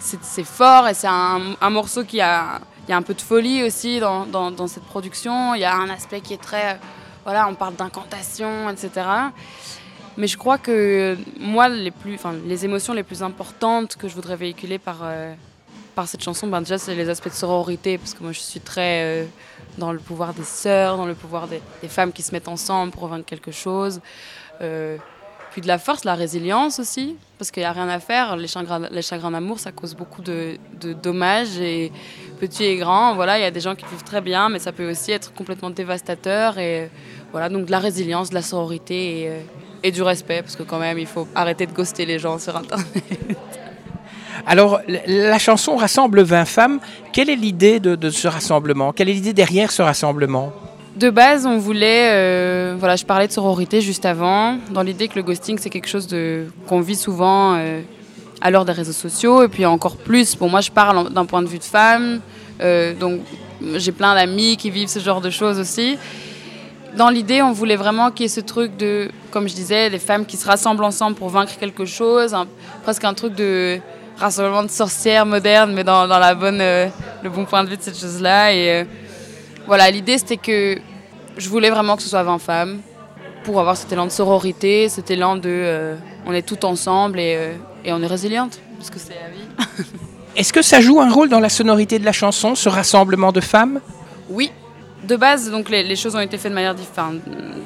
c'est 0.00 0.44
fort 0.44 0.88
et 0.88 0.94
c'est 0.94 1.08
un, 1.08 1.70
morceau 1.70 2.04
qui 2.04 2.20
a, 2.20 2.60
y 2.88 2.92
a 2.92 2.96
un 2.96 3.02
peu 3.02 3.14
de 3.14 3.20
folie 3.20 3.62
aussi 3.62 4.00
dans, 4.00 4.26
dans, 4.26 4.66
cette 4.66 4.84
production. 4.84 5.54
Il 5.54 5.60
y 5.60 5.64
a 5.64 5.74
un 5.74 5.90
aspect 5.90 6.20
qui 6.20 6.34
est 6.34 6.42
très. 6.42 6.78
Voilà, 7.24 7.46
on 7.48 7.54
parle 7.54 7.74
d'incantation, 7.74 8.70
etc. 8.70 9.06
Mais 10.16 10.26
je 10.26 10.36
crois 10.36 10.56
que 10.56 11.16
moi, 11.38 11.68
les, 11.68 11.90
plus, 11.90 12.18
les 12.46 12.64
émotions 12.64 12.94
les 12.94 13.02
plus 13.02 13.22
importantes 13.22 13.96
que 13.96 14.08
je 14.08 14.14
voudrais 14.14 14.36
véhiculer 14.36 14.78
par, 14.78 15.00
euh, 15.02 15.34
par 15.98 16.06
cette 16.06 16.22
chanson, 16.22 16.46
ben 16.46 16.60
déjà, 16.60 16.78
c'est 16.78 16.94
les 16.94 17.08
aspects 17.08 17.26
de 17.26 17.34
sororité, 17.34 17.98
parce 17.98 18.14
que 18.14 18.22
moi, 18.22 18.30
je 18.30 18.38
suis 18.38 18.60
très 18.60 19.02
euh, 19.02 19.24
dans 19.78 19.90
le 19.90 19.98
pouvoir 19.98 20.32
des 20.32 20.44
sœurs, 20.44 20.96
dans 20.96 21.06
le 21.06 21.14
pouvoir 21.16 21.48
des, 21.48 21.60
femmes 21.88 22.12
qui 22.12 22.22
se 22.22 22.30
mettent 22.30 22.46
ensemble 22.46 22.92
pour 22.92 23.08
vaincre 23.08 23.24
quelque 23.24 23.50
chose. 23.50 24.00
Euh, 24.60 24.96
puis 25.50 25.60
de 25.60 25.66
la 25.66 25.76
force, 25.76 26.04
la 26.04 26.14
résilience 26.14 26.78
aussi, 26.78 27.16
parce 27.36 27.50
qu'il 27.50 27.64
n'y 27.64 27.66
a 27.66 27.72
rien 27.72 27.88
à 27.88 27.98
faire. 27.98 28.36
Les 28.36 28.46
chagrins, 28.46 28.86
les 28.92 29.02
chagrins 29.02 29.32
d'amour, 29.32 29.58
ça 29.58 29.72
cause 29.72 29.96
beaucoup 29.96 30.22
de, 30.22 30.56
dommages, 31.02 31.58
et 31.58 31.90
petits 32.38 32.66
et 32.66 32.76
grands. 32.76 33.16
Voilà, 33.16 33.40
il 33.40 33.42
y 33.42 33.46
a 33.46 33.50
des 33.50 33.58
gens 33.66 33.74
qui 33.74 33.84
vivent 33.86 34.04
très 34.04 34.20
bien, 34.20 34.48
mais 34.50 34.60
ça 34.60 34.70
peut 34.70 34.88
aussi 34.88 35.10
être 35.10 35.34
complètement 35.34 35.70
dévastateur. 35.70 36.58
Et 36.58 36.92
voilà, 37.32 37.48
donc 37.48 37.66
de 37.66 37.72
la 37.72 37.80
résilience, 37.80 38.30
de 38.30 38.34
la 38.34 38.42
sororité 38.42 39.22
et, 39.22 39.28
euh, 39.30 39.40
et 39.82 39.90
du 39.90 40.02
respect, 40.02 40.42
parce 40.42 40.54
que 40.54 40.62
quand 40.62 40.78
même, 40.78 41.00
il 41.00 41.08
faut 41.08 41.26
arrêter 41.34 41.66
de 41.66 41.72
ghoster 41.72 42.06
les 42.06 42.20
gens 42.20 42.38
sur 42.38 42.56
Internet. 42.56 42.86
Alors, 44.48 44.80
la 45.06 45.38
chanson 45.38 45.76
rassemble 45.76 46.22
20 46.22 46.44
femmes. 46.46 46.80
Quelle 47.12 47.30
est 47.30 47.36
l'idée 47.36 47.78
de, 47.80 48.10
ce 48.10 48.26
rassemblement? 48.26 48.92
Quelle 48.92 49.08
est 49.08 49.12
l'idée 49.12 49.34
derrière 49.34 49.70
ce 49.70 49.82
rassemblement? 49.82 50.52
De 50.96 51.10
base, 51.10 51.46
on 51.46 51.58
voulait, 51.58 52.10
euh, 52.12 52.74
voilà, 52.78 52.96
je 52.96 53.04
parlais 53.04 53.28
de 53.28 53.32
sororité 53.32 53.80
juste 53.80 54.04
avant, 54.04 54.58
dans 54.70 54.82
l'idée 54.82 55.06
que 55.06 55.14
le 55.14 55.22
ghosting 55.22 55.58
c'est 55.58 55.70
quelque 55.70 55.86
chose 55.86 56.08
qu'on 56.66 56.80
vit 56.80 56.96
souvent 56.96 57.56
à 58.40 58.50
l'heure 58.50 58.64
des 58.64 58.72
réseaux 58.72 58.92
sociaux, 58.92 59.42
et 59.42 59.48
puis 59.48 59.66
encore 59.66 59.96
plus. 59.96 60.34
Pour 60.34 60.48
moi, 60.48 60.60
je 60.60 60.70
parle 60.70 61.12
d'un 61.12 61.24
point 61.24 61.42
de 61.42 61.48
vue 61.48 61.58
de 61.58 61.64
femme, 61.64 62.20
euh, 62.60 62.94
donc 62.94 63.20
j'ai 63.76 63.92
plein 63.92 64.14
d'amis 64.14 64.56
qui 64.56 64.70
vivent 64.70 64.88
ce 64.88 65.00
genre 65.00 65.20
de 65.20 65.30
choses 65.30 65.58
aussi. 65.58 65.98
Dans 66.96 67.10
l'idée, 67.10 67.42
on 67.42 67.52
voulait 67.52 67.76
vraiment 67.76 68.10
qu'il 68.10 68.24
y 68.24 68.26
ait 68.26 68.28
ce 68.28 68.40
truc 68.40 68.76
de, 68.76 69.10
comme 69.30 69.48
je 69.48 69.54
disais, 69.54 69.90
des 69.90 69.98
femmes 69.98 70.24
qui 70.24 70.36
se 70.36 70.46
rassemblent 70.46 70.84
ensemble 70.84 71.16
pour 71.16 71.28
vaincre 71.28 71.52
quelque 71.58 71.84
chose, 71.84 72.34
presque 72.82 73.04
un 73.04 73.14
truc 73.14 73.34
de 73.34 73.78
rassemblement 74.18 74.62
de 74.62 74.70
sorcières 74.70 75.26
modernes, 75.26 75.72
mais 75.72 75.84
dans, 75.84 76.08
dans 76.08 76.18
la 76.18 76.34
bonne, 76.34 76.60
euh, 76.60 76.88
le 77.22 77.30
bon 77.30 77.44
point 77.44 77.64
de 77.64 77.70
vue 77.70 77.76
de 77.76 77.82
cette 77.82 77.98
chose-là. 77.98 78.52
Et 78.52 78.70
euh, 78.70 78.84
voilà, 79.66 79.90
l'idée 79.90 80.18
c'était 80.18 80.36
que 80.36 80.78
je 81.36 81.48
voulais 81.48 81.70
vraiment 81.70 81.96
que 81.96 82.02
ce 82.02 82.08
soit 82.08 82.22
20 82.22 82.38
femmes 82.38 82.80
pour 83.44 83.60
avoir 83.60 83.76
cet 83.76 83.92
élan 83.92 84.06
de 84.06 84.10
sororité, 84.10 84.88
cet 84.88 85.10
élan 85.10 85.36
de 85.36 85.42
euh, 85.46 85.96
on 86.26 86.32
est 86.32 86.42
tout 86.42 86.64
ensemble 86.64 87.20
et, 87.20 87.52
et 87.84 87.92
on 87.92 88.02
est 88.02 88.06
résiliente, 88.06 88.58
parce 88.76 88.90
que 88.90 88.98
c'est 88.98 89.14
la 89.14 89.30
vie. 89.30 89.84
Est-ce 90.36 90.52
que 90.52 90.62
ça 90.62 90.80
joue 90.80 91.00
un 91.00 91.10
rôle 91.10 91.28
dans 91.28 91.40
la 91.40 91.48
sonorité 91.48 91.98
de 91.98 92.04
la 92.04 92.12
chanson, 92.12 92.54
ce 92.54 92.68
rassemblement 92.68 93.32
de 93.32 93.40
femmes? 93.40 93.80
Oui. 94.28 94.52
De 95.04 95.16
base, 95.16 95.50
donc 95.50 95.70
les, 95.70 95.82
les, 95.82 95.96
choses 95.96 96.16
ont 96.16 96.20
été 96.20 96.38
faites 96.38 96.50
de 96.50 96.54
manière 96.54 96.74
différente, 96.74 97.16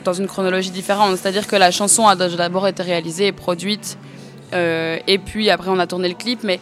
dans 0.04 0.12
une 0.12 0.26
chronologie 0.26 0.71
différente. 0.71 1.16
C'est-à-dire 1.16 1.47
que 1.47 1.56
la 1.56 1.71
chanson 1.71 2.06
a 2.06 2.14
d'abord 2.14 2.68
été 2.68 2.82
réalisée 2.82 3.28
et 3.28 3.32
produite 3.32 3.99
et 4.52 5.18
puis 5.18 5.50
après, 5.50 5.71
on 5.71 5.78
a 5.78 5.87
tourné 5.87 6.09
le 6.09 6.14
clip. 6.14 6.42
Mais 6.44 6.61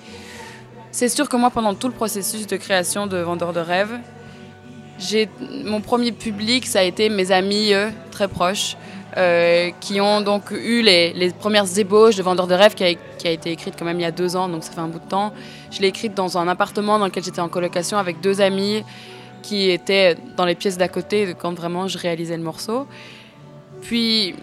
c'est 0.90 1.08
sûr 1.08 1.28
que 1.28 1.36
moi, 1.36 1.50
pendant 1.50 1.74
tout 1.74 1.88
le 1.88 1.94
processus 1.94 2.46
de 2.46 2.56
création 2.56 3.06
de 3.06 3.16
Vendeur 3.18 3.52
de 3.52 3.60
rêves, 3.60 3.98
mon 5.64 5.80
premier 5.80 6.12
public, 6.12 6.66
ça 6.66 6.80
a 6.80 6.82
été 6.82 7.08
mes 7.08 7.32
amis 7.32 7.72
très 8.10 8.28
proches. 8.28 8.76
Euh, 9.16 9.70
qui 9.80 10.00
ont 10.00 10.20
donc 10.20 10.52
eu 10.52 10.82
les, 10.82 11.32
premières 11.36 11.66
ébauches 11.76 12.14
de 12.14 12.22
Vendeur 12.22 12.46
de 12.46 12.54
rêves 12.54 12.76
qui 12.76 12.84
a, 12.84 12.94
qui 12.94 13.26
a, 13.26 13.32
été 13.32 13.50
écrite 13.50 13.74
quand 13.76 13.84
même 13.84 13.98
il 13.98 14.04
y 14.04 14.06
a 14.06 14.12
deux 14.12 14.36
ans, 14.36 14.48
donc 14.48 14.62
ça 14.62 14.70
fait 14.70 14.80
un 14.80 14.86
bout 14.86 15.00
de 15.00 15.08
temps. 15.08 15.32
Je 15.72 15.80
l'ai 15.80 15.88
écrite 15.88 16.14
dans 16.14 16.38
un 16.38 16.46
appartement 16.46 16.96
dans 16.96 17.06
lequel 17.06 17.24
j'étais 17.24 17.40
en 17.40 17.48
colocation 17.48 17.98
avec 17.98 18.20
deux 18.20 18.40
amis 18.40 18.84
qui 19.42 19.70
étaient 19.70 20.16
dans 20.36 20.44
les 20.44 20.54
pièces 20.54 20.78
d'à 20.78 20.86
côté 20.86 21.34
quand 21.36 21.52
vraiment 21.54 21.88
je 21.88 21.98
réalisais 21.98 22.36
le 22.36 22.44
morceau. 22.44 22.86
Puis 23.82 24.36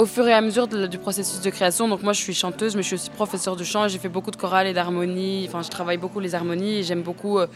au 0.00 0.06
fur 0.06 0.26
et 0.26 0.32
à 0.32 0.40
mesure 0.40 0.66
du 0.66 0.96
processus 0.96 1.42
de 1.42 1.50
création, 1.50 1.86
donc 1.86 2.02
moi 2.02 2.14
je 2.14 2.20
suis 2.20 2.32
chanteuse, 2.32 2.74
mais 2.74 2.80
je 2.80 2.86
suis 2.86 2.94
aussi 2.94 3.10
professeure 3.10 3.54
de 3.54 3.64
chant. 3.64 3.86
J'ai 3.86 3.98
fait 3.98 4.08
beaucoup 4.08 4.30
de 4.30 4.36
chorales 4.36 4.66
et 4.66 4.72
d'harmonie. 4.72 5.44
Enfin, 5.46 5.60
je 5.60 5.68
travaille 5.68 5.98
beaucoup 5.98 6.20
les 6.20 6.34
harmonies 6.34 6.78
et 6.78 6.82
j'aime 6.82 7.02
beaucoup 7.02 7.38
euh, 7.38 7.46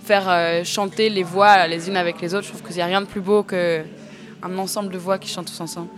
faire 0.00 0.24
euh, 0.28 0.64
chanter 0.64 1.08
les 1.08 1.22
voix 1.22 1.68
les 1.68 1.88
unes 1.88 1.96
avec 1.96 2.20
les 2.20 2.34
autres. 2.34 2.46
Je 2.46 2.48
trouve 2.48 2.64
qu'il 2.64 2.74
n'y 2.74 2.82
a 2.82 2.86
rien 2.86 3.00
de 3.00 3.06
plus 3.06 3.20
beau 3.20 3.44
qu'un 3.44 3.84
ensemble 4.58 4.92
de 4.92 4.98
voix 4.98 5.18
qui 5.18 5.28
chantent 5.28 5.46
tous 5.46 5.60
ensemble. 5.60 5.88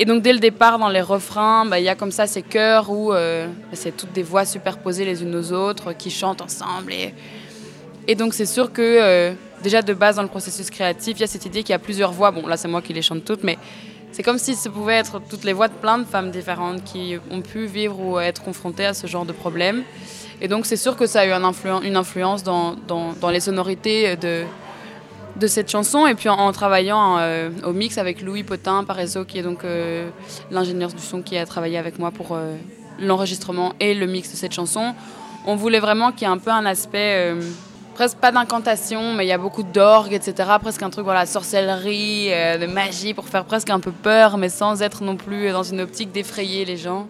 Et 0.00 0.04
donc 0.04 0.20
dès 0.20 0.32
le 0.32 0.40
départ, 0.40 0.80
dans 0.80 0.88
les 0.88 1.00
refrains, 1.00 1.64
bah, 1.64 1.78
il 1.78 1.84
y 1.84 1.88
a 1.88 1.94
comme 1.94 2.10
ça 2.10 2.26
ces 2.26 2.42
chœurs 2.42 2.90
où 2.90 3.12
euh, 3.12 3.46
c'est 3.72 3.96
toutes 3.96 4.12
des 4.12 4.24
voix 4.24 4.44
superposées 4.44 5.04
les 5.04 5.22
unes 5.22 5.36
aux 5.36 5.52
autres 5.52 5.92
qui 5.92 6.10
chantent 6.10 6.42
ensemble. 6.42 6.92
Et, 6.92 8.16
donc 8.16 8.34
c'est 8.34 8.46
sûr 8.46 8.72
que 8.72 9.32
déjà 9.62 9.80
de 9.80 9.94
base 9.94 10.16
dans 10.16 10.22
le 10.22 10.28
processus 10.28 10.70
créatif, 10.70 11.18
il 11.18 11.20
y 11.20 11.24
a 11.24 11.28
cette 11.28 11.46
idée 11.46 11.62
qu'il 11.62 11.70
y 11.70 11.76
a 11.76 11.78
plusieurs 11.78 12.10
voix. 12.10 12.32
Bon 12.32 12.48
là 12.48 12.56
c'est 12.56 12.68
moi 12.68 12.82
qui 12.82 12.92
les 12.92 13.00
chante 13.00 13.24
toutes, 13.24 13.44
mais 13.44 13.56
c'est 14.14 14.22
comme 14.22 14.38
si 14.38 14.54
ce 14.54 14.68
pouvait 14.68 14.94
être 14.94 15.20
toutes 15.28 15.42
les 15.42 15.52
voix 15.52 15.66
de 15.66 15.72
plein 15.74 15.98
de 15.98 16.04
femmes 16.04 16.30
différentes 16.30 16.84
qui 16.84 17.16
ont 17.32 17.40
pu 17.40 17.66
vivre 17.66 17.98
ou 17.98 18.20
être 18.20 18.44
confrontées 18.44 18.86
à 18.86 18.94
ce 18.94 19.08
genre 19.08 19.24
de 19.24 19.32
problème. 19.32 19.82
Et 20.40 20.46
donc 20.46 20.66
c'est 20.66 20.76
sûr 20.76 20.96
que 20.96 21.04
ça 21.06 21.22
a 21.22 21.26
eu 21.26 21.32
un 21.32 21.42
une 21.82 21.96
influence 21.96 22.44
dans, 22.44 22.76
les 23.32 23.40
sonorités 23.40 24.14
de, 24.14 24.44
de 25.34 25.46
cette 25.48 25.68
chanson 25.68 26.06
et 26.06 26.14
puis 26.14 26.28
en, 26.28 26.52
travaillant 26.52 27.16
euh, 27.18 27.50
au 27.64 27.72
mix 27.72 27.98
avec 27.98 28.22
Louis 28.22 28.44
Potin 28.44 28.84
Parezo 28.84 29.24
qui 29.24 29.38
est 29.38 29.42
donc 29.42 29.64
euh, 29.64 30.08
l'ingénieur 30.52 30.92
du 30.92 31.02
son 31.02 31.20
qui 31.20 31.36
a 31.36 31.44
travaillé 31.44 31.76
avec 31.76 31.98
moi 31.98 32.12
pour 32.12 32.36
euh, 32.36 32.54
l'enregistrement 33.00 33.72
et 33.80 33.94
le 33.94 34.06
mix 34.06 34.30
de 34.30 34.36
cette 34.36 34.52
chanson 34.52 34.94
on 35.44 35.56
voulait 35.56 35.80
vraiment 35.80 36.12
qu'il 36.12 36.22
y 36.22 36.24
ait 36.30 36.34
un 36.34 36.38
peu 36.38 36.52
un 36.52 36.66
aspect 36.66 37.34
presque 37.94 38.18
pas 38.18 38.32
d'incantation 38.32 39.14
mais 39.14 39.24
il 39.24 39.28
y 39.28 39.32
a 39.32 39.38
beaucoup 39.38 39.62
d'orgue 39.62 40.12
etc 40.12 40.50
presque 40.60 40.82
un 40.82 40.90
truc 40.90 41.04
voilà 41.04 41.26
sorcellerie 41.26 42.28
de 42.28 42.66
magie 42.66 43.14
pour 43.14 43.28
faire 43.28 43.44
presque 43.44 43.70
un 43.70 43.80
peu 43.80 43.92
peur 43.92 44.36
mais 44.36 44.48
sans 44.48 44.82
être 44.82 45.02
non 45.02 45.16
plus 45.16 45.50
dans 45.50 45.62
une 45.62 45.80
optique 45.80 46.12
d'effrayer 46.12 46.64
les 46.64 46.76
gens. 46.76 47.06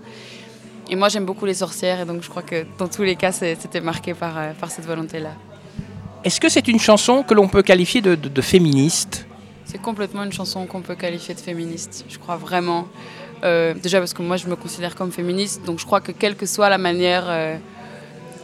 Et 0.91 0.97
moi 0.97 1.09
j'aime 1.09 1.25
beaucoup 1.25 1.47
les 1.47 1.55
sorcières 1.55 2.01
et 2.01 2.05
donc 2.05 2.23
je 2.23 2.29
crois 2.29 2.43
que 2.43 2.67
dans 2.79 2.89
tous 2.89 3.03
les 3.03 3.17
cas 3.17 3.33
c'était 3.33 3.81
marqué 3.81 4.15
par, 4.15 4.35
par 4.61 4.71
cette 4.71 4.87
volonté 4.87 5.19
là 5.19 5.31
est-ce 6.25 6.41
que 6.41 6.49
c'est 6.49 6.69
une 6.69 6.81
chanson 6.81 7.23
que 7.23 7.35
l'on 7.35 7.49
peut 7.49 7.63
qualifier 7.63 8.01
de, 8.01 8.41
féministe? 8.41 9.27
C'est 9.67 9.81
complètement 9.81 10.25
une 10.25 10.33
chanson 10.33 10.65
qu'on 10.65 10.81
peut 10.81 10.95
qualifier 10.95 11.35
de 11.35 11.41
féministe, 11.41 12.07
je 12.09 12.19
crois 12.19 12.37
vraiment. 12.37 12.89
Euh, 13.43 13.75
déjà 13.75 13.99
parce 13.99 14.15
que 14.15 14.23
moi 14.23 14.39
je 14.39 14.47
me 14.47 14.57
considère 14.57 14.95
comme 14.95 15.13
féministe, 15.13 15.67
donc 15.67 15.79
je 15.81 15.85
crois 15.85 16.01
que 16.01 16.13
quelle 16.13 16.35
que 16.35 16.47
soit 16.47 16.71
la 16.71 16.79
manière, 16.79 17.25
euh, 17.29 17.59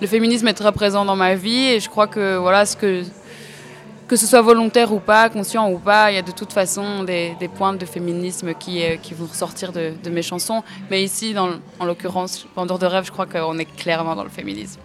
le 0.01 0.07
féminisme 0.07 0.49
est 0.49 0.55
très 0.55 0.73
présent 0.73 1.05
dans 1.05 1.17
ma 1.17 1.35
vie 1.35 1.67
et 1.67 1.81
je 1.81 1.89
crois 1.89 2.07
que 2.07 2.37
voilà 2.37 2.67
ce 2.67 2.77
que 2.77 3.05
que 4.11 4.17
ce 4.17 4.27
soit 4.27 4.43
volontaire 4.43 4.93
ou 4.93 4.99
pas, 4.99 5.29
conscient 5.29 5.71
ou 5.71 5.79
pas, 5.79 6.11
il 6.11 6.17
y 6.17 6.19
a 6.19 6.23
de 6.23 6.33
toute 6.33 6.53
façon 6.53 7.05
des, 7.05 7.37
des 7.39 7.47
pointes 7.47 7.79
de 7.79 7.87
féminisme 7.87 8.55
qui, 8.55 8.83
euh, 8.83 8.97
qui 9.01 9.15
vont 9.15 9.27
ressortir 9.27 9.71
de, 9.71 9.93
de, 10.03 10.11
mes 10.11 10.23
chansons. 10.23 10.65
Mais 10.91 11.05
ici, 11.05 11.33
en 11.39 11.85
l'occurrence, 11.85 12.45
Vendeur 12.57 12.81
de 12.81 12.87
rêve, 12.87 13.05
je 13.05 13.13
crois 13.13 13.27
qu'on 13.27 13.57
est 13.59 13.73
clairement 13.77 14.17
dans 14.17 14.25
le 14.25 14.29
féminisme. 14.29 14.81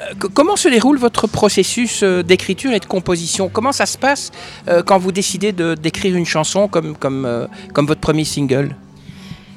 Euh, 0.00 0.14
comment 0.34 0.56
se 0.56 0.66
déroule 0.66 0.98
votre 0.98 1.28
processus 1.28 2.02
euh, 2.02 2.24
d'écriture 2.24 2.72
et 2.72 2.80
de 2.80 2.86
composition? 2.86 3.48
Comment 3.48 3.70
ça 3.70 3.86
se 3.86 3.96
passe 3.96 4.32
quand 4.84 4.98
vous 4.98 5.12
décidez 5.12 5.52
d'écrire 5.52 6.16
une 6.16 6.26
chanson 6.26 6.66
comme, 6.66 6.96
comme, 6.96 7.48
comme 7.72 7.86
votre 7.86 8.00
premier 8.00 8.24
single? 8.24 8.74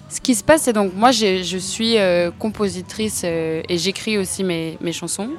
Ce 0.10 0.22
qui 0.22 0.36
se 0.36 0.44
passe, 0.44 0.64
c'est 0.64 0.74
donc 0.74 0.94
moi 0.94 1.12
je 1.12 1.58
suis 1.58 1.98
compositrice 2.40 3.24
et 3.24 3.64
j'écris 3.70 4.18
aussi 4.18 4.44
mes, 4.44 4.78
chansons. 4.94 5.30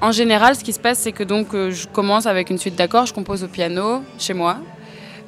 En 0.00 0.10
général, 0.10 0.56
ce 0.56 0.64
qui 0.64 0.72
se 0.72 0.80
passe, 0.80 0.98
c'est 0.98 1.12
que 1.12 1.22
donc 1.22 1.52
je 1.52 1.86
commence 1.86 2.26
avec 2.26 2.50
une 2.50 2.58
suite 2.58 2.76
d'accords, 2.76 3.06
je 3.06 3.12
compose 3.12 3.44
au 3.44 3.48
piano 3.48 4.02
chez 4.18 4.32
moi. 4.32 4.56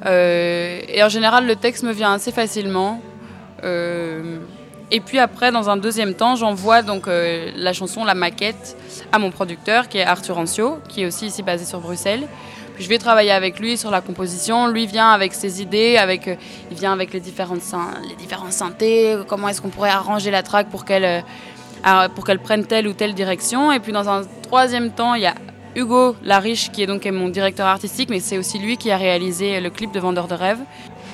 et 0.05 1.01
en 1.03 1.09
général, 1.09 1.45
le 1.45 1.55
texte 1.55 1.83
me 1.83 1.91
vient 1.91 2.13
assez 2.13 2.31
facilement. 2.31 2.99
Et 4.91 4.99
puis 4.99 5.19
après, 5.19 5.51
dans 5.51 5.69
un 5.69 5.77
deuxième 5.77 6.13
temps, 6.13 6.35
j'envoie 6.35 6.81
donc 6.83 7.07
euh, 7.07 7.51
la 7.55 7.73
chanson, 7.73 8.05
la 8.05 8.13
maquette, 8.13 8.77
à 9.11 9.17
mon 9.17 9.31
producteur, 9.31 9.89
qui 9.89 9.97
est 9.97 10.03
Arthur 10.03 10.37
Ancio, 10.37 10.77
qui 10.87 11.01
est 11.01 11.05
aussi 11.05 11.27
ici 11.27 11.41
basé 11.41 11.65
sur 11.65 11.79
Bruxelles. 11.79 12.27
Je 12.77 12.89
vais 12.89 12.97
travailler 12.97 13.31
avec 13.31 13.59
lui 13.59 13.77
sur 13.77 13.91
la 13.91 14.01
composition. 14.01 14.67
Lui 14.67 14.85
vient 14.85 15.09
avec 15.09 15.33
ses 15.33 15.61
idées, 15.61 15.97
avec, 15.97 16.27
euh, 16.27 16.35
il 16.71 16.77
vient 16.77 16.93
avec 16.93 17.13
les 17.13 17.19
différentes, 17.19 17.61
les 18.09 18.15
différents 18.15 18.51
synthés, 18.51 19.17
comment 19.27 19.47
est-ce 19.47 19.61
qu'on 19.61 19.69
pourrait 19.69 19.89
arranger 19.89 20.31
la 20.31 20.43
track 20.43 20.69
pour 20.69 20.85
qu'elle 20.85 21.05
euh, 21.85 22.09
pour 22.15 22.25
qu'elle 22.25 22.39
prenne 22.39 22.65
telle 22.65 22.87
ou 22.87 22.93
telle 22.93 23.13
direction. 23.13 23.71
Et 23.71 23.79
puis 23.79 23.91
dans 23.91 24.09
un 24.09 24.23
troisième 24.41 24.91
temps, 24.91 25.13
il 25.13 25.21
y 25.21 25.27
a 25.27 25.35
Hugo 25.75 26.15
Lariche, 26.23 26.71
qui 26.71 26.81
est 26.81 26.87
donc 26.87 27.05
mon 27.05 27.29
directeur 27.29 27.67
artistique, 27.67 28.09
mais 28.09 28.19
c'est 28.19 28.37
aussi 28.37 28.59
lui 28.59 28.77
qui 28.77 28.91
a 28.91 28.97
réalisé 28.97 29.59
le 29.59 29.69
clip 29.69 29.91
de 29.91 29.99
Vendeur 29.99 30.27
de 30.27 30.33
rêve, 30.33 30.59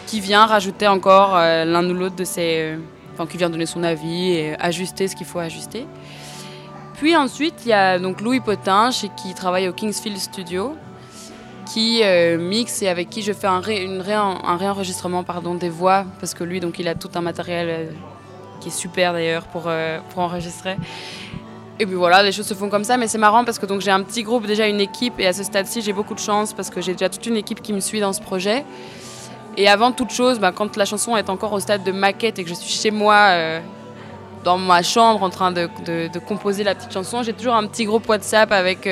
qui 0.07 0.21
vient 0.21 0.45
rajouter 0.45 0.87
encore 0.87 1.33
l'un 1.35 1.89
ou 1.89 1.93
l'autre 1.93 2.15
de 2.15 2.23
ses 2.23 2.77
qui 3.25 3.37
vient 3.37 3.49
donner 3.49 3.65
son 3.65 3.83
avis 3.83 4.31
et 4.31 4.55
ajuster 4.59 5.07
ce 5.07 5.15
qu'il 5.15 5.25
faut 5.25 5.39
ajuster. 5.39 5.85
Puis 6.95 7.15
ensuite, 7.15 7.55
il 7.65 7.69
y 7.69 7.73
a 7.73 7.97
donc 7.97 8.21
Louis 8.21 8.39
Potin, 8.39 8.89
qui 9.17 9.33
travaille 9.33 9.67
au 9.67 9.73
Kingsfield 9.73 10.17
Studio, 10.17 10.75
qui 11.71 12.01
euh, 12.03 12.37
mixe 12.37 12.81
et 12.81 12.89
avec 12.89 13.09
qui 13.09 13.21
je 13.21 13.31
fais 13.31 13.47
un, 13.47 13.61
une 13.61 14.03
un 14.09 14.57
réenregistrement 14.57 15.23
pardon, 15.23 15.55
des 15.55 15.69
voix, 15.69 16.05
parce 16.19 16.33
que 16.33 16.43
lui, 16.43 16.59
donc, 16.59 16.79
il 16.79 16.87
a 16.87 16.95
tout 16.95 17.09
un 17.15 17.21
matériel 17.21 17.67
euh, 17.69 17.91
qui 18.59 18.67
est 18.67 18.71
super 18.71 19.13
d'ailleurs 19.13 19.43
pour, 19.45 19.63
euh, 19.67 19.99
pour 20.09 20.21
enregistrer. 20.21 20.75
Et 21.79 21.85
puis 21.85 21.95
voilà, 21.95 22.23
les 22.23 22.33
choses 22.33 22.45
se 22.45 22.53
font 22.53 22.69
comme 22.69 22.83
ça, 22.83 22.97
mais 22.97 23.07
c'est 23.07 23.17
marrant 23.17 23.45
parce 23.45 23.57
que 23.57 23.65
donc 23.65 23.81
j'ai 23.81 23.89
un 23.89 24.03
petit 24.03 24.21
groupe, 24.21 24.45
déjà 24.45 24.67
une 24.67 24.81
équipe, 24.81 25.19
et 25.19 25.27
à 25.27 25.33
ce 25.33 25.43
stade-ci, 25.43 25.81
j'ai 25.81 25.93
beaucoup 25.93 26.13
de 26.13 26.19
chance 26.19 26.53
parce 26.53 26.69
que 26.69 26.81
j'ai 26.81 26.91
déjà 26.91 27.07
toute 27.07 27.25
une 27.25 27.37
équipe 27.37 27.61
qui 27.61 27.71
me 27.71 27.79
suit 27.79 28.01
dans 28.01 28.13
ce 28.13 28.21
projet. 28.21 28.65
Et 29.55 29.67
avant 29.67 29.91
toute 29.93 30.11
chose, 30.11 30.39
bah, 30.39 30.51
quand 30.51 30.75
la 30.75 30.85
chanson 30.85 31.15
est 31.15 31.29
encore 31.29 31.53
au 31.53 31.59
stade 31.59 31.83
de 31.83 31.91
maquette 31.91 32.37
et 32.37 32.43
que 32.43 32.49
je 32.49 32.53
suis 32.53 32.71
chez 32.71 32.91
moi, 32.91 33.33
dans 34.43 34.57
ma 34.57 34.81
chambre, 34.81 35.23
en 35.23 35.29
train 35.29 35.51
de, 35.51 35.69
composer 36.27 36.63
la 36.63 36.75
petite 36.75 36.93
chanson, 36.93 37.23
j'ai 37.23 37.33
toujours 37.33 37.55
un 37.55 37.65
petit 37.67 37.85
groupe 37.85 38.07
WhatsApp 38.07 38.51
avec 38.51 38.87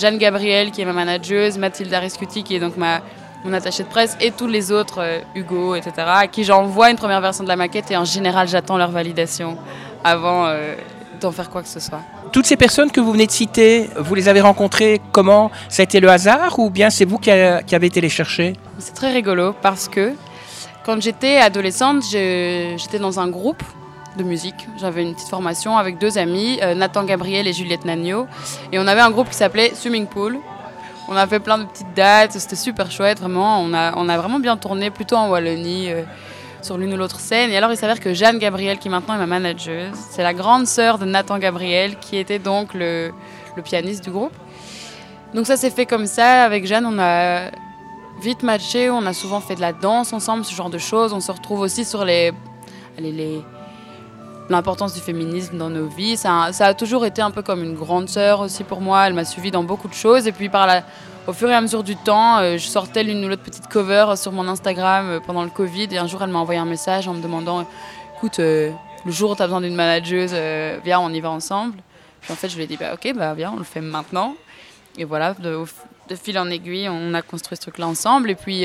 Jeanne 0.00 0.18
Gabriel, 0.18 0.70
qui 0.70 0.80
est 0.80 0.84
ma 0.84 0.92
manageuse, 0.92 1.58
Mathilde 1.58 1.92
Ariscuti, 1.92 2.42
qui 2.42 2.56
est 2.56 2.60
donc 2.60 2.76
ma, 2.76 3.00
mon 3.44 3.52
attachée 3.52 3.82
de 3.82 3.88
presse, 3.88 4.16
et 4.20 4.30
tous 4.30 4.46
les 4.46 4.72
autres, 4.72 5.00
euh, 5.00 5.20
Hugo, 5.34 5.74
etc., 5.74 5.92
à 6.06 6.26
qui 6.26 6.44
j'envoie 6.44 6.90
une 6.90 6.96
première 6.96 7.20
version 7.20 7.44
de 7.44 7.48
la 7.48 7.56
maquette 7.56 7.90
et 7.90 7.96
en 7.96 8.04
général, 8.04 8.48
j'attends 8.48 8.78
leur 8.78 8.90
validation 8.90 9.56
avant 10.02 10.48
d'en 11.20 11.30
faire 11.30 11.50
quoi 11.50 11.62
que 11.62 11.68
ce 11.68 11.80
soit. 11.80 12.00
Toutes 12.32 12.46
ces 12.46 12.56
personnes 12.56 12.90
que 12.90 13.00
vous 13.00 13.12
venez 13.12 13.26
de 13.26 13.30
citer, 13.30 13.90
vous 13.96 14.14
les 14.14 14.28
avez 14.28 14.40
rencontrées 14.40 15.00
comment? 15.12 15.50
Ça 15.68 15.82
a 15.82 15.84
été 15.84 16.00
le 16.00 16.08
hasard 16.08 16.58
ou 16.58 16.70
bien 16.70 16.90
c'est 16.90 17.04
vous 17.04 17.18
qui, 17.18 17.30
avez 17.30 17.86
été 17.86 18.00
les 18.00 18.08
chercher? 18.08 18.54
C'est 18.78 18.94
très 18.94 19.12
rigolo 19.12 19.54
parce 19.60 19.88
que 19.88 20.14
quand 20.84 21.00
j'étais 21.02 21.36
adolescente, 21.36 22.02
j'étais 22.10 22.98
dans 22.98 23.20
un 23.20 23.28
groupe 23.28 23.62
de 24.16 24.22
musique. 24.22 24.68
J'avais 24.78 25.02
une 25.02 25.14
petite 25.14 25.28
formation 25.28 25.76
avec 25.76 25.98
deux 25.98 26.18
amis, 26.18 26.58
euh, 26.62 26.74
Nathan 26.74 27.04
Gabriel 27.04 27.46
et 27.46 27.52
Juliette 27.52 27.84
Nagno. 27.84 28.26
Et 28.72 28.78
on 28.78 28.86
avait 28.86 29.00
un 29.00 29.10
groupe 29.10 29.28
qui 29.28 29.36
s'appelait 29.36 29.72
Swimming 29.74 30.06
Pool. 30.06 30.38
On 31.08 31.16
a 31.16 31.26
fait 31.26 31.40
plein 31.40 31.58
de 31.58 31.64
petites 31.64 31.94
dates, 31.94 32.32
c'était 32.32 32.56
super 32.56 32.90
chouette, 32.90 33.20
vraiment. 33.20 33.60
On 33.60 33.74
a, 33.74 33.96
on 33.96 34.08
a 34.08 34.16
vraiment 34.16 34.38
bien 34.38 34.56
tourné, 34.56 34.90
plutôt 34.90 35.16
en 35.16 35.28
Wallonie. 35.28 35.90
Euh, 35.90 36.02
sur 36.62 36.76
l'une 36.76 36.92
ou 36.92 36.96
l'autre 36.98 37.20
scène. 37.20 37.50
Et 37.50 37.56
alors, 37.56 37.70
il 37.70 37.76
s'avère 37.78 38.00
que 38.00 38.12
Jeanne 38.12 38.38
Gabriel, 38.38 38.78
qui 38.78 38.90
maintenant 38.90 39.14
est 39.14 39.18
ma 39.18 39.26
manageuse, 39.26 39.94
c'est 40.10 40.22
la 40.22 40.34
grande 40.34 40.66
sœur 40.66 40.98
de 40.98 41.06
Nathan 41.06 41.38
Gabriel, 41.38 41.96
qui 41.98 42.18
était 42.18 42.38
donc 42.38 42.74
le, 42.74 43.12
le 43.56 43.62
pianiste 43.62 44.04
du 44.04 44.10
groupe. 44.10 44.34
Donc 45.34 45.46
ça 45.46 45.56
s'est 45.56 45.70
fait 45.70 45.86
comme 45.86 46.06
ça. 46.06 46.44
Avec 46.44 46.66
Jeanne, 46.66 46.86
on 46.86 46.98
a 46.98 47.50
vite 48.20 48.42
matché. 48.42 48.90
On 48.90 49.06
a 49.06 49.12
souvent 49.12 49.40
fait 49.40 49.54
de 49.54 49.60
la 49.60 49.72
danse 49.72 50.12
ensemble, 50.12 50.44
ce 50.44 50.54
genre 50.54 50.70
de 50.70 50.78
choses. 50.78 51.12
On 51.12 51.20
se 51.20 51.32
retrouve 51.32 51.60
aussi 51.60 51.84
sur 51.84 52.04
les, 52.04 52.32
les, 52.98 53.42
l'importance 54.50 54.94
du 54.94 55.00
féminisme 55.00 55.56
dans 55.56 55.70
nos 55.70 55.86
vies. 55.86 56.16
Ça 56.16 56.50
a, 56.58 56.74
toujours 56.74 57.06
été 57.06 57.22
un 57.22 57.30
peu 57.30 57.42
comme 57.42 57.62
une 57.62 57.74
grande 57.74 58.08
sœur 58.08 58.40
aussi 58.40 58.64
pour 58.64 58.80
moi. 58.80 59.06
Elle 59.06 59.14
m'a 59.14 59.24
suivi 59.24 59.50
dans 59.50 59.62
beaucoup 59.62 59.88
de 59.88 59.94
choses. 59.94 60.26
Et 60.26 60.32
puis 60.32 60.48
par 60.48 60.66
au 61.26 61.32
fur 61.32 61.48
et 61.48 61.54
à 61.54 61.60
mesure 61.60 61.84
du 61.84 61.96
temps, 61.96 62.38
euh, 62.38 62.56
je 62.56 62.66
sortais 62.66 63.04
l'une 63.04 63.24
ou 63.24 63.28
l'autre 63.28 63.42
petite 63.42 63.68
cover 63.68 64.14
sur 64.16 64.32
mon 64.32 64.48
Instagram 64.48 65.06
euh, 65.08 65.20
pendant 65.20 65.44
le 65.44 65.50
Covid. 65.50 65.88
Et 65.92 65.98
un 65.98 66.06
jour, 66.06 66.22
elle 66.22 66.30
m'a 66.30 66.38
envoyé 66.38 66.58
un 66.58 66.64
message 66.64 67.06
en 67.06 67.14
me 67.14 67.22
demandant 67.22 67.66
Écoute, 68.16 68.40
euh, 68.40 68.72
le 69.04 69.12
jour 69.12 69.30
où 69.30 69.36
tu 69.36 69.42
as 69.42 69.46
besoin 69.46 69.60
d'une 69.60 69.74
manageuse, 69.74 70.34
viens, 70.84 71.00
on 71.00 71.10
y 71.10 71.20
va 71.20 71.30
ensemble. 71.30 71.78
Puis 72.20 72.32
en 72.32 72.36
fait, 72.36 72.48
je 72.48 72.56
lui 72.56 72.64
ai 72.64 72.66
dit 72.66 72.76
bah, 72.76 72.94
Ok, 72.94 73.12
bah, 73.14 73.34
viens, 73.34 73.52
on 73.54 73.58
le 73.58 73.64
fait 73.64 73.80
maintenant. 73.80 74.34
Et 74.98 75.04
voilà, 75.04 75.34
de, 75.34 75.64
fil 76.16 76.38
en 76.38 76.50
aiguille, 76.50 76.88
on 76.88 77.14
a 77.14 77.22
construit 77.22 77.56
ce 77.56 77.62
truc-là 77.62 77.86
ensemble. 77.86 78.30
Et 78.30 78.34
puis, 78.34 78.64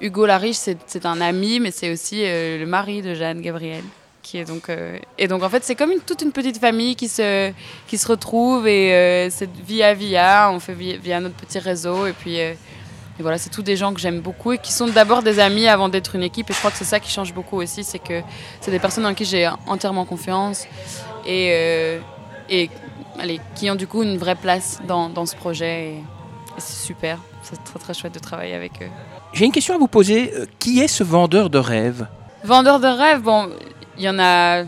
Hugo 0.00 0.26
Lariche, 0.26 0.58
c'est 0.58 1.06
un 1.06 1.20
ami, 1.20 1.60
mais 1.60 1.70
c'est 1.70 1.90
aussi 1.90 2.22
le 2.22 2.64
mari 2.66 3.00
de 3.00 3.14
Jeanne 3.14 3.40
Gabriel 3.40 3.82
est 4.38 4.44
donc 4.44 4.68
euh, 4.68 4.98
et 5.18 5.28
donc 5.28 5.42
en 5.42 5.48
fait 5.48 5.64
c'est 5.64 5.74
comme 5.74 5.92
une, 5.92 6.00
toute 6.00 6.22
une 6.22 6.32
petite 6.32 6.58
famille 6.58 6.96
qui 6.96 7.08
se 7.08 7.52
qui 7.86 7.98
se 7.98 8.06
retrouve 8.06 8.66
et 8.66 8.94
euh, 8.94 9.30
c'est 9.30 9.50
via 9.66 9.94
via 9.94 10.50
on 10.52 10.60
fait 10.60 10.74
via, 10.74 11.20
notre 11.20 11.36
petit 11.36 11.58
réseau 11.58 12.06
et 12.06 12.12
puis 12.12 12.40
euh, 12.40 12.52
et 13.18 13.22
voilà 13.22 13.38
c'est 13.38 13.50
tous 13.50 13.62
des 13.62 13.76
gens 13.76 13.92
que 13.92 14.00
j'aime 14.00 14.20
beaucoup 14.20 14.52
et 14.52 14.58
qui 14.58 14.72
sont 14.72 14.86
d'abord 14.86 15.22
des 15.22 15.38
amis 15.38 15.66
avant 15.66 15.88
d'être 15.88 16.14
une 16.14 16.22
équipe 16.22 16.50
et 16.50 16.52
je 16.52 16.58
crois 16.58 16.70
que 16.70 16.78
c'est 16.78 16.84
ça 16.84 17.00
qui 17.00 17.10
change 17.10 17.34
beaucoup 17.34 17.56
aussi 17.56 17.84
c'est 17.84 17.98
que 17.98 18.20
c'est 18.60 18.70
des 18.70 18.78
personnes 18.78 19.06
en 19.06 19.14
qui 19.14 19.24
j'ai 19.24 19.48
entièrement 19.66 20.04
confiance 20.04 20.66
et 21.26 21.98
et 22.52 22.68
allez, 23.18 23.40
qui 23.54 23.70
ont 23.70 23.76
du 23.76 23.86
coup 23.86 24.02
une 24.02 24.18
vraie 24.18 24.34
place 24.34 24.80
dans, 24.88 25.08
dans 25.08 25.24
ce 25.24 25.36
projet 25.36 25.84
et, 25.84 25.94
et 25.94 26.58
c'est 26.58 26.86
super 26.86 27.18
c'est 27.42 27.62
très 27.62 27.78
très 27.78 27.94
chouette 27.94 28.14
de 28.14 28.18
travailler 28.18 28.54
avec 28.54 28.72
eux. 28.82 28.88
J'ai 29.32 29.44
une 29.44 29.52
question 29.52 29.74
à 29.74 29.78
vous 29.78 29.88
poser 29.88 30.32
qui 30.58 30.80
est 30.80 30.88
ce 30.88 31.04
vendeur 31.04 31.48
de 31.48 31.58
rêves 31.58 32.06
Vendeur 32.44 32.80
de 32.80 32.86
rêves, 32.86 33.20
bon, 33.20 33.50
il 34.00 34.04
y 34.04 34.08
en 34.08 34.18
a. 34.18 34.64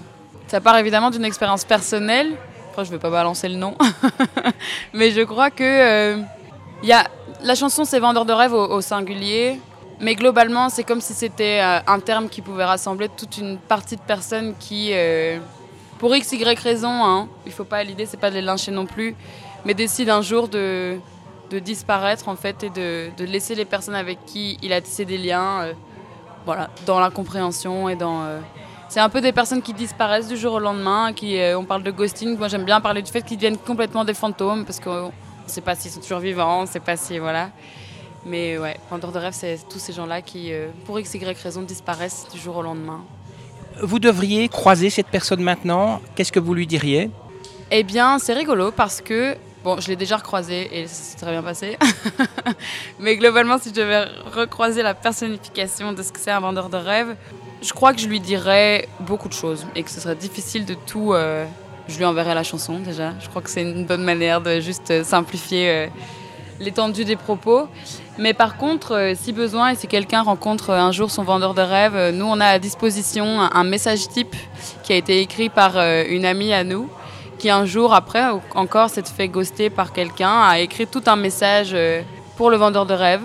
Ça 0.46 0.60
part 0.60 0.76
évidemment 0.76 1.10
d'une 1.10 1.24
expérience 1.24 1.64
personnelle. 1.64 2.36
Après, 2.70 2.84
je 2.84 2.90
ne 2.90 2.96
vais 2.96 3.00
pas 3.00 3.10
balancer 3.10 3.48
le 3.48 3.56
nom. 3.56 3.74
Mais 4.92 5.10
je 5.10 5.22
crois 5.22 5.50
que. 5.50 5.64
Euh, 5.64 6.22
y 6.82 6.92
a... 6.92 7.04
La 7.42 7.54
chanson, 7.54 7.84
c'est 7.84 7.98
Vendeur 7.98 8.26
de 8.26 8.32
rêve 8.32 8.52
au, 8.52 8.80
singulier. 8.82 9.58
Mais 10.00 10.14
globalement, 10.14 10.68
c'est 10.68 10.84
comme 10.84 11.00
si 11.00 11.14
c'était 11.14 11.60
euh, 11.62 11.80
un 11.86 11.98
terme 11.98 12.28
qui 12.28 12.42
pouvait 12.42 12.64
rassembler 12.64 13.08
toute 13.08 13.38
une 13.38 13.56
partie 13.56 13.96
de 13.96 14.02
personnes 14.02 14.54
qui, 14.58 14.90
euh, 14.92 15.38
pour 15.98 16.14
x, 16.14 16.32
y 16.32 16.58
raison, 16.58 17.04
hein, 17.04 17.28
il 17.46 17.52
faut 17.52 17.64
pas, 17.64 17.82
l'idée 17.84 18.04
c'est 18.04 18.16
pas 18.16 18.30
de 18.30 18.34
les 18.34 18.42
lyncher 18.42 18.72
non 18.72 18.86
plus, 18.86 19.14
mais 19.64 19.74
décident 19.74 20.16
un 20.16 20.22
jour 20.22 20.48
de, 20.48 20.98
disparaître 21.64 22.28
en 22.28 22.34
fait 22.34 22.64
et 22.64 22.70
de, 22.70 23.24
laisser 23.24 23.54
les 23.54 23.64
personnes 23.64 23.94
avec 23.94 24.24
qui 24.24 24.58
il 24.62 24.72
a 24.72 24.80
tissé 24.80 25.04
des 25.04 25.18
liens, 25.18 25.68
voilà, 26.46 26.70
dans 26.86 26.98
l'incompréhension 26.98 27.88
et 27.88 27.94
dans. 27.94 28.24
C'est 28.92 29.00
un 29.00 29.08
peu 29.08 29.22
des 29.22 29.32
personnes 29.32 29.62
qui 29.62 29.72
disparaissent 29.72 30.28
du 30.28 30.36
jour 30.36 30.52
au 30.52 30.58
lendemain, 30.58 31.14
qui, 31.14 31.38
euh, 31.38 31.58
on 31.58 31.64
parle 31.64 31.82
de 31.82 31.90
ghosting. 31.90 32.36
Moi 32.36 32.48
j'aime 32.48 32.66
bien 32.66 32.78
parler 32.78 33.00
du 33.00 33.10
fait 33.10 33.22
qu'ils 33.22 33.38
deviennent 33.38 33.56
complètement 33.56 34.04
des 34.04 34.12
fantômes 34.12 34.66
parce 34.66 34.80
qu'on 34.80 35.06
ne 35.06 35.48
sait 35.48 35.62
pas 35.62 35.74
s'ils 35.74 35.90
sont 35.90 36.00
toujours 36.00 36.18
vivants, 36.18 36.58
on 36.58 36.62
ne 36.62 36.66
sait 36.66 36.78
pas 36.78 36.98
si 36.98 37.18
voilà. 37.18 37.48
Mais 38.26 38.58
ouais, 38.58 38.76
vendeur 38.90 39.10
de 39.10 39.18
rêve, 39.18 39.32
c'est 39.32 39.60
tous 39.66 39.78
ces 39.78 39.94
gens-là 39.94 40.20
qui, 40.20 40.52
pour 40.84 41.00
x 41.00 41.14
y 41.14 41.42
raison, 41.42 41.62
disparaissent 41.62 42.26
du 42.30 42.38
jour 42.38 42.58
au 42.58 42.62
lendemain. 42.62 43.00
Vous 43.82 43.98
devriez 43.98 44.50
croiser 44.50 44.90
cette 44.90 45.06
personne 45.08 45.42
maintenant. 45.42 46.02
Qu'est-ce 46.14 46.30
que 46.30 46.38
vous 46.38 46.52
lui 46.52 46.66
diriez? 46.66 47.10
Eh 47.70 47.84
bien, 47.84 48.18
c'est 48.18 48.34
rigolo 48.34 48.72
parce 48.72 49.00
que 49.00 49.38
Bon, 49.64 49.78
je 49.78 49.86
l'ai 49.86 49.96
déjà 49.96 50.16
recroisé 50.16 50.68
et 50.76 50.88
c'est 50.88 51.16
très 51.16 51.30
bien 51.30 51.42
passé. 51.42 51.78
Mais 52.98 53.16
globalement, 53.16 53.58
si 53.58 53.68
je 53.68 53.74
devais 53.74 54.06
recroiser 54.34 54.82
la 54.82 54.92
personnification 54.92 55.92
de 55.92 56.02
ce 56.02 56.10
que 56.10 56.18
c'est 56.18 56.32
un 56.32 56.40
vendeur 56.40 56.68
de 56.68 56.78
rêve, 56.78 57.14
je 57.62 57.72
crois 57.72 57.94
que 57.94 58.00
je 58.00 58.08
lui 58.08 58.20
dirais 58.20 58.88
beaucoup 59.00 59.28
de 59.28 59.34
choses 59.34 59.66
et 59.76 59.82
que 59.82 59.90
ce 59.90 60.00
serait 60.00 60.16
difficile 60.16 60.66
de 60.66 60.74
tout. 60.74 61.14
Euh, 61.14 61.46
je 61.88 61.96
lui 61.96 62.04
enverrais 62.04 62.34
la 62.34 62.42
chanson 62.42 62.78
déjà. 62.80 63.12
Je 63.20 63.28
crois 63.28 63.40
que 63.40 63.50
c'est 63.50 63.62
une 63.62 63.86
bonne 63.86 64.02
manière 64.02 64.40
de 64.40 64.60
juste 64.60 64.90
euh, 64.90 65.04
simplifier 65.04 65.70
euh, 65.70 65.86
l'étendue 66.60 67.04
des 67.04 67.16
propos. 67.16 67.68
Mais 68.18 68.34
par 68.34 68.56
contre, 68.56 69.14
si 69.16 69.32
besoin 69.32 69.70
et 69.70 69.74
si 69.76 69.86
quelqu'un 69.86 70.22
rencontre 70.22 70.70
un 70.70 70.92
jour 70.92 71.10
son 71.10 71.22
vendeur 71.22 71.54
de 71.54 71.62
rêve, 71.62 72.14
nous 72.14 72.26
on 72.26 72.40
a 72.40 72.46
à 72.46 72.58
disposition 72.58 73.40
un, 73.40 73.50
un 73.52 73.64
message 73.64 74.08
type 74.08 74.36
qui 74.82 74.92
a 74.92 74.96
été 74.96 75.20
écrit 75.20 75.48
par 75.48 75.76
une 75.78 76.26
amie 76.26 76.52
à 76.52 76.62
nous 76.62 76.88
qui 77.38 77.48
un 77.50 77.64
jour 77.64 77.94
après 77.94 78.22
encore 78.54 78.90
s'est 78.90 79.02
fait 79.02 79.26
ghoster 79.26 79.70
par 79.70 79.92
quelqu'un, 79.92 80.42
a 80.42 80.60
écrit 80.60 80.86
tout 80.86 81.02
un 81.06 81.16
message 81.16 81.74
pour 82.36 82.50
le 82.50 82.56
vendeur 82.58 82.86
de 82.86 82.94
rêve 82.94 83.22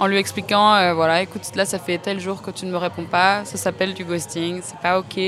en 0.00 0.06
lui 0.08 0.16
expliquant 0.16 0.74
euh, 0.74 0.94
voilà 0.94 1.22
écoute 1.22 1.42
là 1.54 1.64
ça 1.64 1.78
fait 1.78 1.98
tel 1.98 2.18
jour 2.18 2.42
que 2.42 2.50
tu 2.50 2.66
ne 2.66 2.72
me 2.72 2.76
réponds 2.76 3.04
pas, 3.04 3.44
ça 3.44 3.56
s'appelle 3.56 3.94
du 3.94 4.04
ghosting, 4.04 4.60
c'est 4.62 4.78
pas 4.78 4.98
ok. 4.98 5.20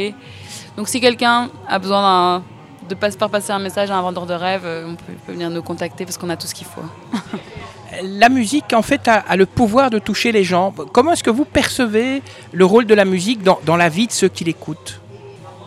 Donc 0.76 0.88
si 0.88 1.00
quelqu'un 1.00 1.50
a 1.69 1.79
besoin 1.79 2.43
de 2.88 2.95
pas 2.95 3.11
faire 3.11 3.31
passer 3.31 3.52
un 3.52 3.59
message 3.59 3.91
à 3.91 3.97
un 3.97 4.02
vendeur 4.02 4.26
de 4.26 4.35
rêve, 4.35 4.62
euh, 4.64 4.88
on 4.88 4.97
peut, 4.97 5.12
peut 5.26 5.33
venir 5.33 5.50
nous 5.50 5.62
contacter 5.62 6.05
parce 6.05 6.19
qu'on 6.19 6.31
a 6.31 6.37
tout 6.37 6.47
ce 6.47 6.55
qu'il 6.55 6.67
faut. 6.67 6.83
la 8.02 8.29
musique, 8.29 8.73
en 8.73 8.83
fait, 8.83 9.07
a, 9.07 9.14
a, 9.14 9.37
le 9.37 9.47
pouvoir 9.47 9.91
de 9.91 9.99
toucher 9.99 10.33
les 10.33 10.43
gens. 10.43 10.75
Comment 10.93 11.12
est-ce 11.12 11.23
que 11.23 11.31
vous 11.31 11.45
percevez 11.45 12.23
le 12.50 12.64
rôle 12.64 12.87
de 12.87 12.95
la 12.95 13.05
musique 13.05 13.43
dans, 13.43 13.61
dans 13.64 13.76
la 13.76 13.88
vie 13.88 14.09
de 14.09 14.12
ceux 14.12 14.29
qui 14.29 14.45
l'écoutent? 14.45 15.00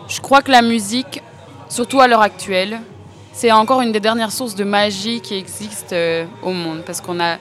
Je 0.08 0.20
crois 0.20 0.42
que 0.42 0.50
la 0.50 0.62
musique 0.62 1.22
surtout 1.68 2.00
à 2.00 2.08
l'heure 2.08 2.22
actuelle. 2.22 2.80
C'est 3.32 3.52
encore 3.52 3.82
une 3.82 3.92
des 3.92 4.00
dernières 4.00 4.32
sources 4.32 4.54
de 4.54 4.64
magie 4.64 5.20
qui 5.20 5.34
existent 5.34 5.94
euh, 5.94 6.24
au 6.42 6.52
monde 6.52 6.82
parce 6.86 7.00
qu'on 7.00 7.20
a 7.20 7.36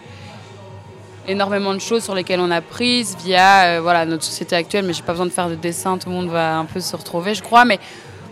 énormément 1.28 1.74
de 1.74 1.80
choses 1.80 2.04
sur 2.04 2.16
lesquelles 2.16 2.40
on 2.40 2.52
a 2.52 2.62
prise 2.62 3.16
via 3.24 3.66
euh, 3.66 3.82
voilà, 3.82 4.06
notre 4.06 4.24
société 4.24 4.56
actuelle, 4.56 4.86
mais 4.86 4.94
j'ai 4.94 5.04
pas 5.04 5.14
besoin 5.14 5.26
de 5.26 5.32
faire 5.32 5.50
de 5.50 5.56
dessin, 5.56 5.98
tout 5.98 6.10
le 6.10 6.16
monde 6.16 6.30
va 6.30 6.58
un 6.58 6.66
peu 6.66 6.80
se 6.80 6.96
retrouver, 6.96 7.34
je 7.34 7.44
crois. 7.44 7.66
Mais 7.66 7.80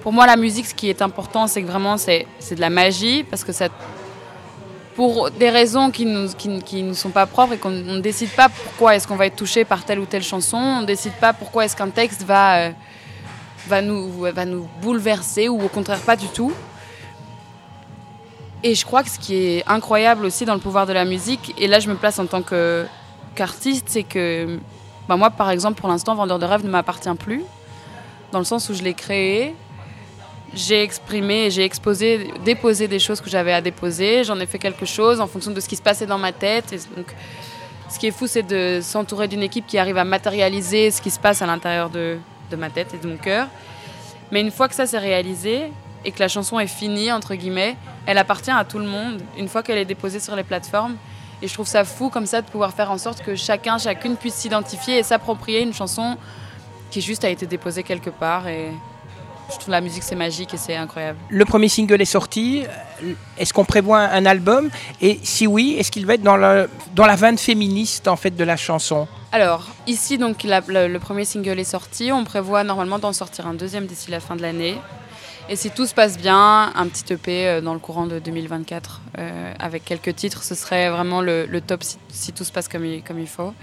pour 0.02 0.14
moi, 0.14 0.26
la 0.26 0.36
musique, 0.36 0.66
ce 0.66 0.74
qui 0.74 0.90
est 0.90 1.02
important, 1.02 1.48
c'est 1.48 1.62
que 1.62 1.68
vraiment, 1.68 1.98
c'est 1.98 2.26
de 2.52 2.62
la 2.62 2.70
magie 2.70 3.24
parce 3.24 3.44
que 3.44 3.52
ça. 3.52 3.70
Pour 4.96 5.32
des 5.32 5.50
raisons 5.50 5.90
qui 5.90 6.06
ne 6.06 6.28
nous, 6.28 6.34
qui, 6.34 6.62
qui 6.62 6.84
nous 6.84 6.94
sont 6.94 7.10
pas 7.10 7.26
propres 7.26 7.54
et 7.54 7.58
qu'on 7.58 7.72
ne 7.72 8.00
décide 8.00 8.30
pas 8.30 8.48
pourquoi 8.50 8.96
est-ce 8.96 9.08
qu'on 9.08 9.16
va 9.16 9.26
être 9.26 9.36
touché 9.36 9.66
par 9.66 9.86
telle 9.86 9.98
ou 9.98 10.06
telle 10.06 10.22
chanson, 10.22 10.58
on 10.58 10.82
ne 10.82 10.86
décide 10.86 11.14
pas 11.14 11.34
pourquoi 11.34 11.66
est-ce 11.66 11.76
qu'un 11.76 11.90
texte 11.90 12.24
va. 12.24 12.58
Euh, 12.58 12.72
va 13.68 13.82
nous, 13.82 14.10
va 14.22 14.46
nous 14.46 14.68
bouleverser 14.82 15.48
ou 15.50 15.62
au 15.62 15.68
contraire 15.68 16.00
pas 16.00 16.16
du 16.16 16.28
tout. 16.28 16.52
Et 18.64 18.76
je 18.76 18.86
crois 18.86 19.04
que 19.04 19.10
ce 19.10 19.20
qui 19.20 19.36
est 19.36 19.64
incroyable 19.68 20.26
aussi 20.26 20.46
dans 20.46 20.54
le 20.54 20.60
pouvoir 20.62 20.86
de 20.86 20.94
la 20.94 21.04
musique, 21.04 21.54
et 21.58 21.68
là 21.68 21.80
je 21.80 21.90
me 21.90 21.96
place 21.96 22.18
en 22.18 22.26
tant 22.26 22.42
qu'artiste, 22.42 23.88
c'est 23.90 24.04
que 24.04 24.58
bah 25.10 25.18
moi 25.18 25.30
par 25.30 25.50
exemple 25.50 25.82
pour 25.82 25.90
l'instant 25.90 26.16
Vendeur 26.16 26.40
de 26.40 26.46
rêve 26.46 26.64
ne 26.64 26.70
m'appartient 26.70 27.14
plus, 27.20 27.44
dans 28.32 28.40
le 28.40 28.46
sens 28.46 28.70
où 28.70 28.74
je 28.74 28.82
l'ai 28.82 28.94
créé, 28.94 29.54
j'ai 30.54 30.82
exprimé, 30.82 31.52
j'ai 31.52 31.64
exposé, 31.64 32.32
déposé 32.46 32.88
des 32.88 33.00
choses 33.00 33.20
que 33.20 33.30
j'avais 33.30 33.54
à 33.54 33.60
déposer, 33.60 34.24
j'en 34.24 34.40
ai 34.40 34.46
fait 34.46 34.60
quelque 34.60 34.86
chose 34.86 35.20
en 35.20 35.28
fonction 35.28 35.52
de 35.52 35.60
ce 35.60 35.68
qui 35.68 35.76
se 35.76 35.82
passait 35.82 36.06
dans 36.06 36.18
ma 36.18 36.32
tête. 36.32 36.72
Et 36.74 36.78
donc, 36.96 37.08
ce 37.90 37.98
qui 37.98 38.08
est 38.08 38.12
fou, 38.12 38.28
c'est 38.28 38.44
de 38.44 38.80
s'entourer 38.82 39.28
d'une 39.28 39.42
équipe 39.42 39.66
qui 39.66 39.78
arrive 39.78 39.98
à 39.98 40.04
matérialiser 40.04 40.92
ce 40.92 41.02
qui 41.02 41.10
se 41.10 41.20
passe 41.20 41.42
à 41.42 41.48
l'intérieur 41.48 41.90
de, 41.90 42.18
de 42.52 42.56
ma 42.56 42.70
tête 42.70 42.94
et 42.94 42.98
de 42.98 43.08
mon 43.08 43.18
cœur. 43.18 43.48
Mais 44.32 44.42
une 44.42 44.52
fois 44.52 44.68
que 44.68 44.76
ça 44.76 44.86
s'est 44.86 45.00
réalisé 45.00 45.72
et 46.06 46.12
que 46.12 46.20
la 46.20 46.28
chanson 46.28 46.60
est 46.60 46.68
finie, 46.68 47.12
entre 47.12 47.36
guillemets, 47.36 47.76
elle 48.06 48.18
appartient 48.18 48.52
à 48.52 48.64
tout 48.66 48.80
le 48.80 48.86
monde 48.86 49.22
une 49.38 49.48
fois 49.48 49.64
qu'elle 49.64 49.78
est 49.78 49.86
déposée 49.86 50.20
sur 50.20 50.36
les 50.36 50.44
plateformes. 50.44 50.96
Et 51.42 51.48
je 51.48 51.54
trouve 51.54 51.68
ça 51.68 51.84
fou 51.84 52.10
comme 52.10 52.26
ça 52.26 52.42
de 52.42 52.48
pouvoir 52.48 52.74
faire 52.74 52.92
en 52.92 52.98
sorte 52.98 53.22
que 53.22 53.36
chacun, 53.36 53.78
chacune 53.78 54.16
puisse 54.16 54.36
s'identifier 54.36 55.00
et 55.00 55.04
s'approprier 55.04 55.62
une 55.62 55.74
chanson 55.74 56.18
qui 56.90 57.02
juste 57.02 57.26
a 57.26 57.30
été 57.30 57.46
déposée 57.46 57.84
quelque 57.84 58.10
part. 58.10 58.48
Et 58.48 58.72
je 59.52 59.56
trouve 59.58 59.72
la 59.72 59.82
musique 59.82 60.04
c'est 60.04 60.16
magique 60.16 60.54
et 60.54 60.58
c'est 60.58 60.76
incroyable. 60.76 61.20
Le 61.30 61.44
premier 61.44 61.68
single 61.68 62.02
est 62.02 62.06
sorti. 62.06 62.64
Est-ce 63.38 63.54
qu'on 63.54 63.66
prévoit 63.66 64.00
un 64.00 64.26
album? 64.26 64.70
Et 65.02 65.20
si 65.24 65.48
oui, 65.48 65.76
est-ce 65.78 65.92
qu'il 65.92 66.06
va 66.06 66.14
être 66.14 66.24
dans, 66.24 66.38
le, 66.38 66.70
dans 66.96 67.06
la 67.06 67.16
veine 67.16 67.38
féministe 67.38 68.08
en 68.08 68.16
fait 68.16 68.36
de 68.36 68.44
la 68.44 68.56
chanson? 68.56 69.08
Alors, 69.32 69.68
ici, 69.88 70.18
donc, 70.18 70.44
la, 70.44 70.62
le, 70.68 70.88
le, 70.88 71.00
premier 71.00 71.26
single 71.26 71.60
est 71.60 71.64
sorti. 71.64 72.12
On 72.12 72.24
prévoit 72.24 72.64
normalement 72.64 73.00
d'en 73.00 73.14
sortir 73.14 73.48
un 73.48 73.56
deuxième 73.56 73.88
d'ici 73.88 74.12
la 74.12 74.20
fin 74.20 74.36
de 74.36 74.44
l'année. 74.44 74.78
Et 75.50 75.58
si 75.58 75.72
tout 75.72 75.86
se 75.86 75.94
passe 75.94 76.18
bien, 76.18 76.72
un 76.74 76.88
petit 76.88 77.14
EP 77.14 77.48
euh, 77.48 77.62
dans 77.62 77.74
le 77.74 77.80
courant 77.80 78.08
de 78.08 78.18
2024 78.20 79.02
euh, 79.18 79.54
avec 79.60 79.84
quelques 79.84 80.16
titres, 80.16 80.42
ce 80.42 80.56
serait 80.56 80.90
vraiment 80.90 81.22
le, 81.22 81.46
top 81.60 81.84
si, 82.08 82.32
tout 82.32 82.46
se 82.46 82.52
passe 82.52 82.70
comme 82.70 82.86
il, 82.86 83.28
faut. 83.28 83.54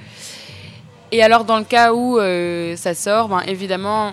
Et 1.11 1.23
alors, 1.23 1.45
dans 1.45 1.59
le 1.59 1.65
cas 1.65 1.95
où 1.95 2.19
euh, 2.19 2.77
ça 2.77 2.95
sort, 2.95 3.29
ben, 3.29 3.41
évidemment, 3.47 4.13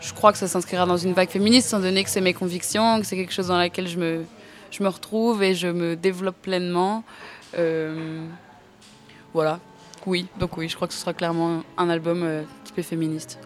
je 0.00 0.12
crois 0.14 0.32
que 0.32 0.38
ça 0.38 0.48
s'inscrira 0.48 0.84
dans 0.84 0.96
une 0.96 1.12
vague 1.12 1.28
féministe, 1.28 1.68
étant 1.68 1.78
donné 1.78 2.02
que 2.02 2.10
c'est 2.10 2.20
mes 2.20 2.34
convictions, 2.34 3.00
que 3.00 3.06
c'est 3.06 3.16
quelque 3.16 3.32
chose 3.32 3.48
dans 3.48 3.58
laquelle 3.58 3.86
je 3.86 3.98
me, 3.98 4.24
je 4.72 4.82
me 4.82 4.88
retrouve 4.88 5.44
et 5.44 5.54
je 5.54 5.68
me 5.68 5.94
développe 5.94 6.42
pleinement. 6.42 7.04
Voilà, 9.32 9.60
oui, 10.06 10.26
donc 10.38 10.56
oui, 10.56 10.68
je 10.68 10.74
crois 10.74 10.88
que 10.88 10.94
ce 10.94 11.00
sera 11.00 11.12
clairement 11.12 11.62
un 11.76 11.88
album 11.88 12.44
typé 12.64 12.82
féministe. 12.82 13.38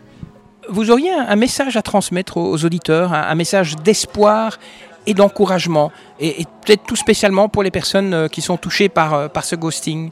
Vous 0.69 0.91
auriez 0.91 1.13
un, 1.13 1.37
message 1.37 1.77
à 1.77 1.83
transmettre 1.83 2.37
aux, 2.37 2.65
auditeurs, 2.65 3.13
un, 3.13 3.35
message 3.35 3.77
d'espoir 3.77 4.59
et 5.07 5.15
d'encouragement, 5.15 5.91
et, 6.21 6.45
peut-être 6.65 6.85
tout 6.85 6.97
spécialement 6.97 7.49
pour 7.49 7.63
les 7.63 7.71
personnes 7.71 8.13
euh, 8.13 8.29
qui 8.29 8.43
sont 8.43 8.59
touchées 8.59 8.91
par, 8.91 9.15
euh, 9.15 9.29
par 9.29 9.45
ce 9.45 9.57
ghosting? 9.57 10.11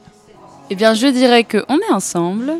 Eh 0.71 0.75
bien, 0.75 0.95
je 0.95 1.07
dirais 1.07 1.43
qu'on 1.43 1.77
est 1.77 1.91
ensemble, 1.91 2.53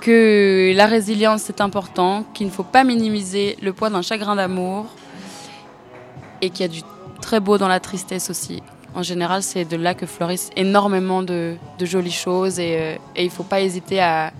que 0.00 0.72
la 0.74 0.86
résilience 0.86 1.48
est 1.48 1.60
important, 1.60 2.24
qu'il 2.34 2.48
ne 2.48 2.52
faut 2.52 2.64
pas 2.64 2.82
minimiser 2.82 3.56
le 3.62 3.72
poids 3.72 3.90
d'un 3.90 4.02
chagrin 4.02 4.34
d'amour, 4.34 4.86
et 6.42 6.50
qu'il 6.50 6.66
y 6.66 6.68
a 6.68 6.72
du 6.72 6.82
très 7.20 7.38
beau 7.38 7.58
dans 7.58 7.68
la 7.68 7.78
tristesse 7.78 8.30
aussi, 8.30 8.60
en 8.94 9.02
général, 9.02 9.42
c'est 9.42 9.64
de 9.64 9.76
là 9.76 9.94
que 9.94 10.06
fleurissent 10.06 10.50
énormément 10.56 11.22
de, 11.22 11.56
de 11.78 11.86
jolies 11.86 12.10
choses 12.10 12.58
et, 12.58 12.76
euh, 12.78 12.94
et 13.14 13.22
il 13.22 13.26
ne 13.26 13.32
faut 13.32 13.44
pas 13.44 13.60
hésiter 13.60 14.00
à, 14.00 14.32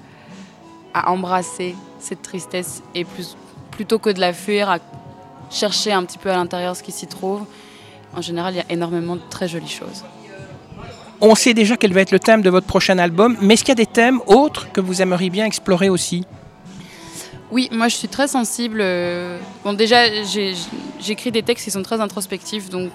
à, 0.94 1.10
embrasser 1.10 1.74
cette 1.98 2.22
tristesse 2.22 2.82
et 2.94 3.04
plus, 3.04 3.36
plutôt 3.70 3.98
que 3.98 4.10
de 4.10 4.20
la 4.20 4.32
fuir, 4.32 4.70
à 4.70 4.78
chercher 5.50 5.92
un 5.92 6.04
petit 6.04 6.18
peu 6.18 6.30
à 6.30 6.36
l'intérieur 6.36 6.76
ce 6.76 6.82
qui 6.82 6.92
s'y 6.92 7.06
trouve. 7.06 7.44
En 8.14 8.22
général, 8.22 8.54
il 8.54 8.56
y 8.58 8.60
a 8.60 8.70
énormément 8.70 9.16
de 9.16 9.22
très 9.30 9.48
jolies 9.48 9.68
choses. 9.68 10.04
On 11.20 11.34
sait 11.34 11.54
déjà 11.54 11.76
quel 11.76 11.92
va 11.92 12.00
être 12.00 12.12
le 12.12 12.20
thème 12.20 12.42
de 12.42 12.50
votre 12.50 12.66
prochain 12.66 12.98
album, 12.98 13.36
mais 13.40 13.54
est-ce 13.54 13.64
qu'il 13.64 13.70
y 13.70 13.72
a 13.72 13.84
des 13.84 13.86
thèmes 13.86 14.20
autres 14.26 14.70
que 14.72 14.80
vous 14.80 15.02
aimeriez 15.02 15.30
bien 15.30 15.46
explorer 15.46 15.88
aussi? 15.88 16.24
Oui, 17.50 17.68
moi 17.72 17.88
je 17.88 17.96
suis 17.96 18.08
très 18.08 18.28
sensible. 18.28 18.84
Bon, 19.64 19.72
déjà, 19.72 20.04
j'écris 21.00 21.32
des 21.32 21.42
textes 21.42 21.64
qui 21.64 21.70
sont 21.70 21.82
très 21.82 22.00
introspectifs, 22.00 22.68
donc 22.68 22.92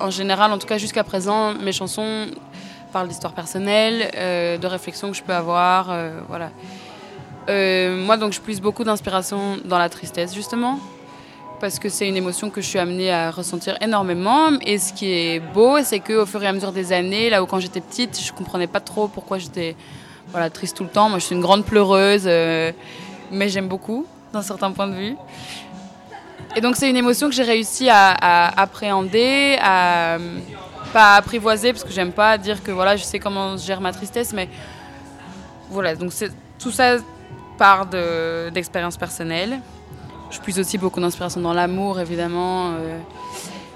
en 0.00 0.10
général, 0.10 0.52
en 0.52 0.58
tout 0.58 0.66
cas 0.66 0.78
jusqu'à 0.78 1.04
présent, 1.04 1.54
mes 1.54 1.72
chansons 1.72 2.28
parlent 2.92 3.08
d'histoires 3.08 3.32
personnelles, 3.32 4.10
euh, 4.16 4.58
de 4.58 4.66
réflexions 4.66 5.10
que 5.10 5.16
je 5.16 5.22
peux 5.22 5.32
avoir, 5.32 5.90
euh, 5.90 6.20
voilà. 6.28 6.50
Euh, 7.48 7.96
moi, 7.96 8.16
donc, 8.16 8.32
je 8.32 8.40
puise 8.40 8.60
beaucoup 8.60 8.84
d'inspiration 8.84 9.58
dans 9.64 9.78
la 9.78 9.88
tristesse, 9.88 10.34
justement, 10.34 10.78
parce 11.60 11.78
que 11.78 11.88
c'est 11.88 12.08
une 12.08 12.16
émotion 12.16 12.50
que 12.50 12.60
je 12.60 12.66
suis 12.66 12.78
amenée 12.78 13.10
à 13.10 13.30
ressentir 13.30 13.76
énormément. 13.80 14.50
Et 14.60 14.78
ce 14.78 14.92
qui 14.92 15.12
est 15.12 15.40
beau, 15.40 15.82
c'est 15.82 16.00
qu'au 16.00 16.26
fur 16.26 16.42
et 16.42 16.46
à 16.46 16.52
mesure 16.52 16.72
des 16.72 16.92
années, 16.92 17.30
là 17.30 17.42
où 17.42 17.46
quand 17.46 17.60
j'étais 17.60 17.80
petite, 17.80 18.20
je 18.20 18.32
comprenais 18.32 18.66
pas 18.66 18.80
trop 18.80 19.08
pourquoi 19.08 19.38
j'étais 19.38 19.76
voilà, 20.30 20.50
triste 20.50 20.76
tout 20.76 20.84
le 20.84 20.90
temps. 20.90 21.08
Moi, 21.08 21.18
je 21.18 21.26
suis 21.26 21.34
une 21.34 21.42
grande 21.42 21.64
pleureuse 21.64 22.28
mais 23.32 23.48
j'aime 23.48 23.66
beaucoup 23.66 24.06
d'un 24.32 24.42
certain 24.42 24.70
point 24.70 24.86
de 24.86 24.94
vue. 24.94 25.16
Et 26.54 26.60
donc 26.60 26.76
c'est 26.76 26.88
une 26.88 26.96
émotion 26.96 27.28
que 27.28 27.34
j'ai 27.34 27.42
réussi 27.42 27.88
à, 27.88 28.60
appréhender, 28.60 29.56
à 29.60 30.18
pas 30.92 31.16
apprivoiser 31.16 31.72
parce 31.72 31.84
que 31.84 31.90
j'aime 31.90 32.12
pas 32.12 32.36
dire 32.36 32.62
que 32.62 32.70
voilà 32.70 32.96
je 32.96 33.04
sais 33.04 33.18
comment 33.18 33.56
je 33.56 33.64
gère 33.64 33.80
ma 33.80 33.92
tristesse, 33.92 34.34
mais 34.34 34.48
voilà, 35.70 35.96
donc 35.96 36.12
tout 36.58 36.70
ça 36.70 36.96
part 37.62 37.86
d'expériences 38.52 38.96
personnelles. 38.96 39.60
Je 40.32 40.40
puise 40.40 40.58
aussi 40.58 40.78
beaucoup 40.78 41.00
d'inspiration 41.00 41.40
dans 41.40 41.52
l'amour, 41.52 42.00
évidemment. 42.00 42.72
Euh. 42.72 42.98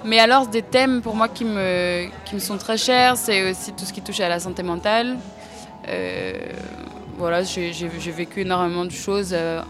Mais 0.03 0.19
alors, 0.19 0.45
des 0.47 0.61
thèmes 0.61 1.01
pour 1.01 1.15
moi 1.15 1.29
qui 1.29 1.45
me, 1.45 2.09
qui 2.25 2.35
me 2.35 2.41
sont 2.41 2.57
très 2.57 2.77
chers, 2.77 3.15
c'est 3.15 3.49
aussi 3.49 3.71
tout 3.71 3.85
ce 3.85 3.93
qui 3.93 4.01
touche 4.01 4.19
à 4.19 4.27
la 4.27 4.41
santé 4.41 4.61
mentale. 4.61 5.15
Euh, 5.87 6.33
voilà, 7.17 7.43
j'ai 7.43 8.11
vécu 8.21 8.41
énormément 8.41 8.83
de 8.83 8.91
choses 8.91 9.31
euh, 9.31 9.61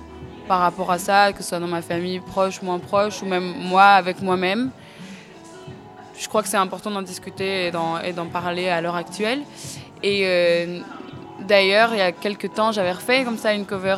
par 0.47 0.61
rapport 0.61 0.89
à 0.91 0.97
ça, 0.97 1.31
que 1.31 1.43
ce 1.43 1.49
soit 1.49 1.59
dans 1.59 1.67
ma 1.67 1.83
famille 1.83 2.19
proche, 2.19 2.63
moins 2.63 2.79
proche, 2.79 3.21
ou 3.21 3.27
même 3.27 3.53
moi 3.71 3.89
avec 4.01 4.19
moi-même. 4.23 4.71
Je 6.17 6.27
crois 6.27 6.41
que 6.41 6.49
c'est 6.49 6.57
important 6.57 6.89
d'en 6.89 7.03
discuter 7.03 7.67
et 7.67 8.13
d'en 8.13 8.25
parler 8.33 8.67
à 8.67 8.81
l'heure 8.81 8.95
actuelle. 8.95 9.41
Et 10.01 10.81
D'ailleurs, 11.39 11.89
il 11.93 11.97
y 11.97 12.01
a 12.01 12.11
quelques 12.11 12.53
temps, 12.53 12.71
j'avais 12.71 12.91
refait 12.91 13.23
comme 13.23 13.37
ça 13.37 13.53
une 13.53 13.65
cover, 13.65 13.97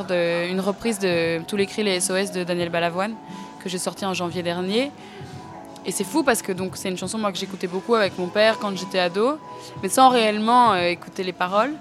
une 0.50 0.60
reprise 0.60 1.00
de 1.00 1.42
Tous 1.48 1.56
les 1.56 1.66
cris, 1.66 1.84
les 1.84 2.00
SOS 2.00 2.32
de 2.32 2.44
Daniel 2.44 2.70
Balavoine, 2.70 3.16
que 3.64 3.70
j'ai 3.70 3.78
sorti 3.78 4.06
en 4.06 4.14
janvier 4.14 4.44
dernier. 4.44 4.92
Et 5.86 5.92
c'est 5.92 6.04
fou 6.04 6.24
parce 6.24 6.42
que 6.42 6.52
c'est 6.76 6.90
une 6.90 6.98
chanson 6.98 7.18
moi, 7.18 7.32
que 7.32 7.38
j'écoutais 7.38 7.68
beaucoup 7.68 7.96
avec 7.96 8.18
mon 8.18 8.28
père 8.28 8.60
quand 8.60 8.76
j'étais 8.78 9.00
ado, 9.00 9.40
mais 9.82 9.90
sans 9.90 10.10
réellement 10.10 10.74
euh, 10.74 10.84
écouter 10.84 11.24
les 11.24 11.34
paroles. 11.34 11.74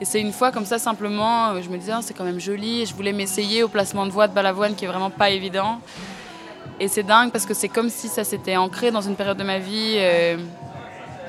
Et 0.00 0.04
c'est 0.04 0.20
une 0.20 0.32
fois 0.32 0.52
comme 0.52 0.66
ça 0.66 0.78
simplement, 0.78 1.48
euh, 1.48 1.62
je 1.62 1.70
me 1.70 1.78
disais 1.78 1.92
oh, 1.96 2.00
c'est 2.02 2.14
quand 2.14 2.24
même 2.24 2.38
joli, 2.38 2.82
et 2.82 2.86
je 2.86 2.94
voulais 2.94 3.12
m'essayer 3.12 3.62
au 3.62 3.68
placement 3.68 4.06
de 4.06 4.10
voix 4.10 4.28
de 4.28 4.34
Balavoine 4.34 4.74
qui 4.74 4.84
est 4.84 4.88
vraiment 4.88 5.10
pas 5.10 5.30
évident. 5.30 5.80
Et 6.78 6.86
c'est 6.86 7.02
dingue 7.02 7.32
parce 7.32 7.46
que 7.46 7.54
c'est 7.54 7.68
comme 7.68 7.88
si 7.88 8.08
ça 8.08 8.22
s'était 8.22 8.56
ancré 8.56 8.90
dans 8.90 9.00
une 9.00 9.16
période 9.16 9.38
de 9.38 9.44
ma 9.44 9.58
vie. 9.58 9.96
Euh, 9.96 10.36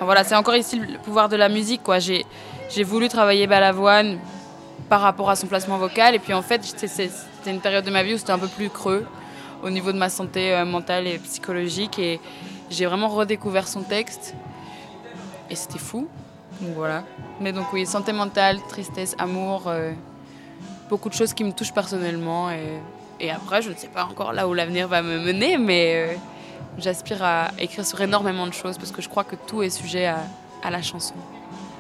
voilà, 0.01 0.23
c'est 0.23 0.35
encore 0.35 0.55
ici 0.55 0.77
le 0.79 0.99
pouvoir 0.99 1.29
de 1.29 1.35
la 1.35 1.49
musique. 1.49 1.81
quoi. 1.81 1.99
J'ai 1.99 2.25
j'ai 2.69 2.83
voulu 2.83 3.07
travailler 3.09 3.47
Balavoine 3.47 4.19
par 4.89 5.01
rapport 5.01 5.29
à 5.29 5.35
son 5.35 5.47
placement 5.47 5.77
vocal. 5.77 6.15
Et 6.15 6.19
puis 6.19 6.33
en 6.33 6.41
fait, 6.41 6.63
c'était 6.63 7.51
une 7.51 7.61
période 7.61 7.85
de 7.85 7.91
ma 7.91 8.03
vie 8.03 8.13
où 8.13 8.17
c'était 8.17 8.31
un 8.31 8.39
peu 8.39 8.47
plus 8.47 8.69
creux 8.69 9.05
au 9.63 9.69
niveau 9.69 9.91
de 9.91 9.97
ma 9.97 10.09
santé 10.09 10.53
euh, 10.53 10.65
mentale 10.65 11.07
et 11.07 11.17
psychologique. 11.19 11.99
Et 11.99 12.19
j'ai 12.69 12.85
vraiment 12.85 13.09
redécouvert 13.09 13.67
son 13.67 13.81
texte. 13.81 14.35
Et 15.49 15.55
c'était 15.55 15.79
fou. 15.79 16.07
Donc 16.61 16.75
voilà. 16.75 17.03
Mais 17.41 17.51
donc 17.51 17.73
oui, 17.73 17.85
santé 17.85 18.13
mentale, 18.13 18.59
tristesse, 18.67 19.15
amour, 19.17 19.63
euh, 19.67 19.91
beaucoup 20.89 21.09
de 21.09 21.13
choses 21.13 21.33
qui 21.33 21.43
me 21.43 21.51
touchent 21.51 21.73
personnellement. 21.73 22.49
Et, 22.51 23.31
après, 23.31 23.61
je 23.61 23.71
ne 23.71 23.75
sais 23.75 23.89
pas 23.89 24.05
encore 24.05 24.31
là 24.31 24.47
où 24.47 24.53
l'avenir 24.53 24.87
va 24.87 25.01
me 25.01 25.19
mener, 25.19 25.57
mais 25.57 25.93
euh, 25.95 26.15
j'aspire 26.77 27.21
à 27.21 27.49
écrire 27.59 27.85
sur 27.85 27.99
énormément 27.99 28.47
de 28.47 28.53
choses 28.53 28.77
parce 28.77 28.91
que 28.91 29.01
je 29.01 29.09
crois 29.09 29.25
que 29.25 29.35
tout 29.35 29.61
est 29.61 29.69
sujet 29.69 30.05
à 30.05 30.69
la 30.71 30.81
chanson. 30.81 31.15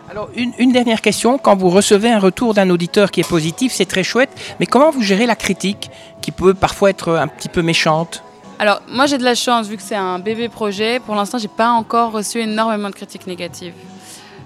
Alors, 0.09 0.29
une, 0.35 0.71
dernière 0.71 1.01
question. 1.01 1.37
Quand 1.37 1.55
vous 1.55 1.69
recevez 1.69 2.09
un 2.09 2.17
retour 2.17 2.55
d'un 2.55 2.71
auditeur 2.71 3.11
qui 3.11 3.19
est 3.19 3.29
positif, 3.29 3.71
c'est 3.71 3.85
très 3.85 4.03
chouette, 4.03 4.31
mais 4.59 4.65
comment 4.65 4.89
vous 4.89 5.03
gérez 5.03 5.27
la 5.27 5.35
critique 5.35 5.91
qui 6.21 6.31
peut 6.31 6.55
parfois 6.55 6.89
être 6.89 7.11
un 7.11 7.27
petit 7.27 7.47
peu 7.47 7.61
méchante? 7.61 8.23
Alors, 8.57 8.81
moi 8.89 9.05
j'ai 9.05 9.19
de 9.19 9.23
la 9.23 9.35
chance, 9.35 9.67
vu 9.67 9.77
que 9.77 9.83
c'est 9.83 9.95
un 9.95 10.17
bébé 10.17 10.49
projet. 10.49 10.99
Pour 10.99 11.13
l'instant, 11.13 11.37
j'ai 11.37 11.47
pas 11.47 11.69
encore 11.69 12.11
reçu 12.11 12.39
énormément 12.39 12.89
de 12.89 12.95
critiques 12.95 13.27
négatives 13.27 13.73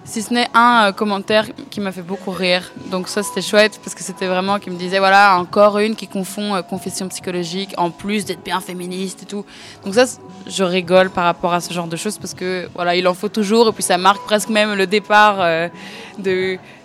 si 0.06 0.22
ce 0.22 0.34
n'est 0.34 0.50
un 0.54 0.88
euh, 0.88 0.92
commentaire 0.92 1.46
qui 1.70 1.80
m'a 1.80 1.92
fait 1.92 2.02
beaucoup 2.02 2.32
rire. 2.32 2.72
Donc 2.92 3.08
ça 3.08 3.24
c'était 3.24 3.42
chouette 3.42 3.80
parce 3.84 3.96
que 3.96 4.04
c'était 4.04 4.28
vraiment 4.28 4.60
qui 4.60 4.70
me 4.70 4.78
disait 4.78 5.00
voilà 5.00 5.38
encore 5.38 5.80
une 5.80 5.96
qui 5.96 6.08
confond 6.08 6.56
euh, 6.56 6.62
confession 6.62 7.08
psychologique 7.08 7.74
en 7.78 7.89
plus 7.89 8.26
d'être 8.26 8.44
bien 8.44 8.60
féministe 8.60 9.24
et 9.24 9.26
tout. 9.26 9.46
Donc 9.86 9.94
ça 9.96 10.06
je 10.46 10.63
rigole 10.63 11.10
par 11.10 11.24
rapport 11.24 11.54
à 11.54 11.62
ce 11.62 11.74
genre 11.74 11.88
de 11.88 11.96
choses 11.96 12.18
parce 12.18 12.34
que 12.34 12.68
voilà 12.76 12.96
il 12.96 13.08
en 13.08 13.13
faut 13.13 13.30
toujours 13.30 13.70
et 13.70 13.72
puis 13.72 13.84
ça 13.84 13.98
marque 13.98 14.24
presque 14.24 14.50
même 14.50 14.74
le 14.74 14.88
départ 14.88 15.38
euh, 15.39 15.70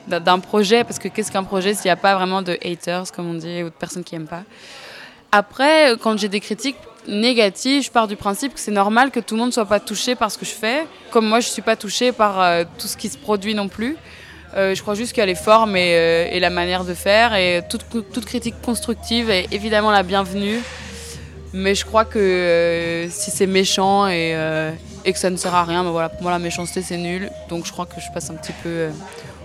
d'un 0.07 0.39
projet 0.39 0.85
parce 0.85 0.99
que 0.99 1.09
qu'est-ce 1.09 1.33
qu'un 1.33 1.45
projet 1.45 1.75
s'il 1.75 1.87
n'y 1.87 1.93
a 1.93 1.97
pas 1.97 2.15
vraiment 2.15 2.43
de 2.43 2.57
haters 2.65 3.11
comme 3.13 3.31
on 3.31 3.35
dit 3.35 3.63
ou 3.63 3.67
de 3.67 3.71
personnes 3.71 4.05
qui 4.05 4.15
aiment 4.15 4.29
pas. 4.29 4.45
Après 5.33 5.97
quand 6.01 6.17
j'ai 6.19 6.29
des 6.29 6.41
critiques 6.41 6.77
négative, 7.09 7.83
je 7.83 7.91
pars 7.91 8.07
du 8.07 8.17
principe 8.17 8.55
que 8.55 8.61
c'est 8.61 8.71
normal 8.71 9.11
que 9.11 9.21
tout 9.21 9.35
le 9.35 9.41
monde 9.41 9.49
ne 9.49 9.55
soit 9.55 9.65
pas 9.65 9.81
touché 9.81 10.15
par 10.15 10.31
ce 10.31 10.39
que 10.39 10.45
je 10.45 10.53
fais, 10.53 10.87
comme 11.11 11.27
moi 11.27 11.41
je 11.41 11.49
ne 11.49 11.53
suis 11.53 11.63
pas 11.63 11.77
touchée 11.77 12.13
par 12.13 12.41
euh, 12.41 12.65
tout 12.79 12.87
ce 12.87 12.97
qui 12.97 13.09
se 13.09 13.19
produit 13.19 13.55
non 13.55 13.69
plus. 13.69 13.97
Euh, 14.57 14.75
je 14.75 14.83
crois 14.83 14.95
juste 14.95 15.13
qu'il 15.13 15.21
y 15.21 15.23
a 15.23 15.27
les 15.27 15.35
formes 15.35 15.75
euh, 15.77 16.29
et, 16.31 16.41
la 16.41 16.51
manière 16.51 16.85
de 16.85 16.95
faire, 16.95 17.35
et 17.35 17.63
toute, 17.69 17.85
critique 18.25 18.55
constructive 18.63 19.31
est 19.31 19.47
évidemment 19.53 19.91
la 19.91 20.03
bienvenue. 20.03 20.61
Mais 21.55 21.75
je 21.75 21.85
crois 21.87 22.05
que 22.05 23.07
si 23.11 23.31
c'est 23.31 23.47
méchant 23.47 24.07
et, 24.07 24.37
et, 25.07 25.13
que 25.15 25.19
ça 25.19 25.31
ne 25.31 25.37
sert 25.37 25.55
à 25.55 25.65
rien, 25.65 25.83
ben 25.83 25.91
voilà, 25.91 26.11
pour 26.11 26.23
moi 26.23 26.31
la 26.31 26.39
méchanceté 26.39 26.83
c'est 26.83 26.99
nul. 26.99 27.31
Donc 27.49 27.65
je 27.65 27.73
crois 27.73 27.87
que 27.87 27.99
je 28.01 28.13
passe 28.13 28.29
un 28.29 28.35
petit 28.35 28.53
peu 28.63 28.89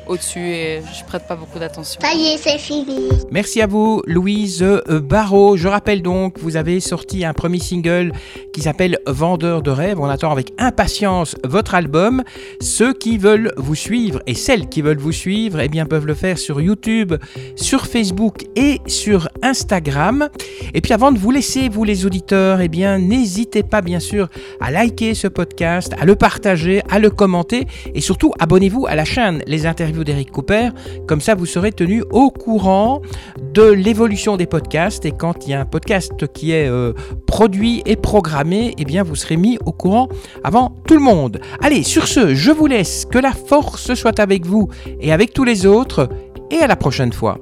au-dessus 0.07 0.39
et 0.39 0.81
je 0.81 1.03
prête 1.05 1.27
pas 1.27 1.35
beaucoup 1.35 1.59
d'attention. 1.59 1.99
Ça 2.01 2.13
y 2.13 2.33
est, 2.33 2.37
c'est 2.37 2.57
fini. 2.57 3.09
Merci 3.31 3.61
à 3.61 3.67
vous, 3.67 4.01
Louise 4.05 4.65
Barrault. 4.87 5.57
Je 5.57 5.67
rappelle 5.67 6.01
donc, 6.01 6.39
vous 6.39 6.57
avez 6.57 6.79
sorti 6.79 7.25
un 7.25 7.33
premier 7.33 7.59
single 7.59 8.11
qui 8.53 8.61
s'appelle 8.61 8.99
Vendeur 9.07 9.61
de 9.61 9.71
rêves. 9.71 9.99
On 9.99 10.05
attend 10.05 10.31
avec 10.31 10.53
impatience 10.57 11.35
votre 11.43 11.75
album. 11.75 12.23
Ceux 12.61 12.93
qui 12.93 13.17
veulent 13.17 13.53
vous 13.57 13.75
suivre 13.75 14.21
et 14.27 14.33
celles 14.33 14.67
qui 14.67 14.81
veulent 14.81 14.97
vous 14.97 15.11
suivre, 15.11 15.59
eh 15.59 15.69
bien, 15.69 15.85
peuvent 15.85 16.05
le 16.05 16.15
faire 16.15 16.37
sur 16.37 16.61
YouTube, 16.61 17.13
sur 17.55 17.85
Facebook 17.85 18.45
et 18.55 18.79
sur 18.87 19.29
Instagram. 19.41 20.29
Et 20.73 20.81
puis 20.81 20.93
avant 20.93 21.11
de 21.11 21.19
vous 21.19 21.31
laisser, 21.31 21.69
vous 21.69 21.83
les 21.83 22.05
auditeurs, 22.05 22.61
eh 22.61 22.67
bien, 22.67 22.99
n'hésitez 22.99 23.63
pas, 23.63 23.81
bien 23.81 23.99
sûr, 23.99 24.29
à 24.59 24.71
liker 24.71 25.13
ce 25.13 25.27
podcast, 25.27 25.93
à 25.99 26.05
le 26.05 26.15
partager, 26.15 26.81
à 26.89 26.99
le 26.99 27.09
commenter 27.09 27.67
et 27.93 28.01
surtout, 28.01 28.33
abonnez-vous 28.39 28.85
à 28.87 28.95
la 28.95 29.05
chaîne 29.05 29.43
Les 29.47 29.65
Interviews 29.65 29.92
d'Eric 30.03 30.31
Cooper. 30.31 30.69
Comme 31.07 31.21
ça, 31.21 31.35
vous 31.35 31.45
serez 31.45 31.71
tenu 31.71 32.03
au 32.11 32.31
courant 32.31 33.01
de 33.53 33.61
l'évolution 33.61 34.35
des 34.35 34.47
podcasts. 34.47 35.05
Et 35.05 35.11
quand 35.11 35.45
il 35.45 35.51
y 35.51 35.53
a 35.53 35.61
un 35.61 35.65
podcast 35.65 36.25
qui 36.33 36.51
est 36.51 36.67
euh, 36.67 36.93
produit 37.27 37.83
et 37.85 37.95
programmé, 37.95 38.73
eh 38.79 38.85
bien, 38.85 39.03
vous 39.03 39.15
serez 39.15 39.37
mis 39.37 39.59
au 39.65 39.71
courant 39.71 40.07
avant 40.43 40.75
tout 40.87 40.95
le 40.95 41.03
monde. 41.03 41.39
Allez, 41.61 41.83
sur 41.83 42.07
ce, 42.07 42.33
je 42.33 42.51
vous 42.51 42.65
laisse. 42.65 43.05
Que 43.05 43.19
la 43.19 43.33
force 43.33 43.93
soit 43.93 44.19
avec 44.19 44.47
vous 44.47 44.69
et 44.99 45.13
avec 45.13 45.33
tous 45.33 45.43
les 45.43 45.67
autres. 45.67 46.09
Et 46.49 46.57
à 46.57 46.67
la 46.67 46.75
prochaine 46.75 47.13
fois. 47.13 47.37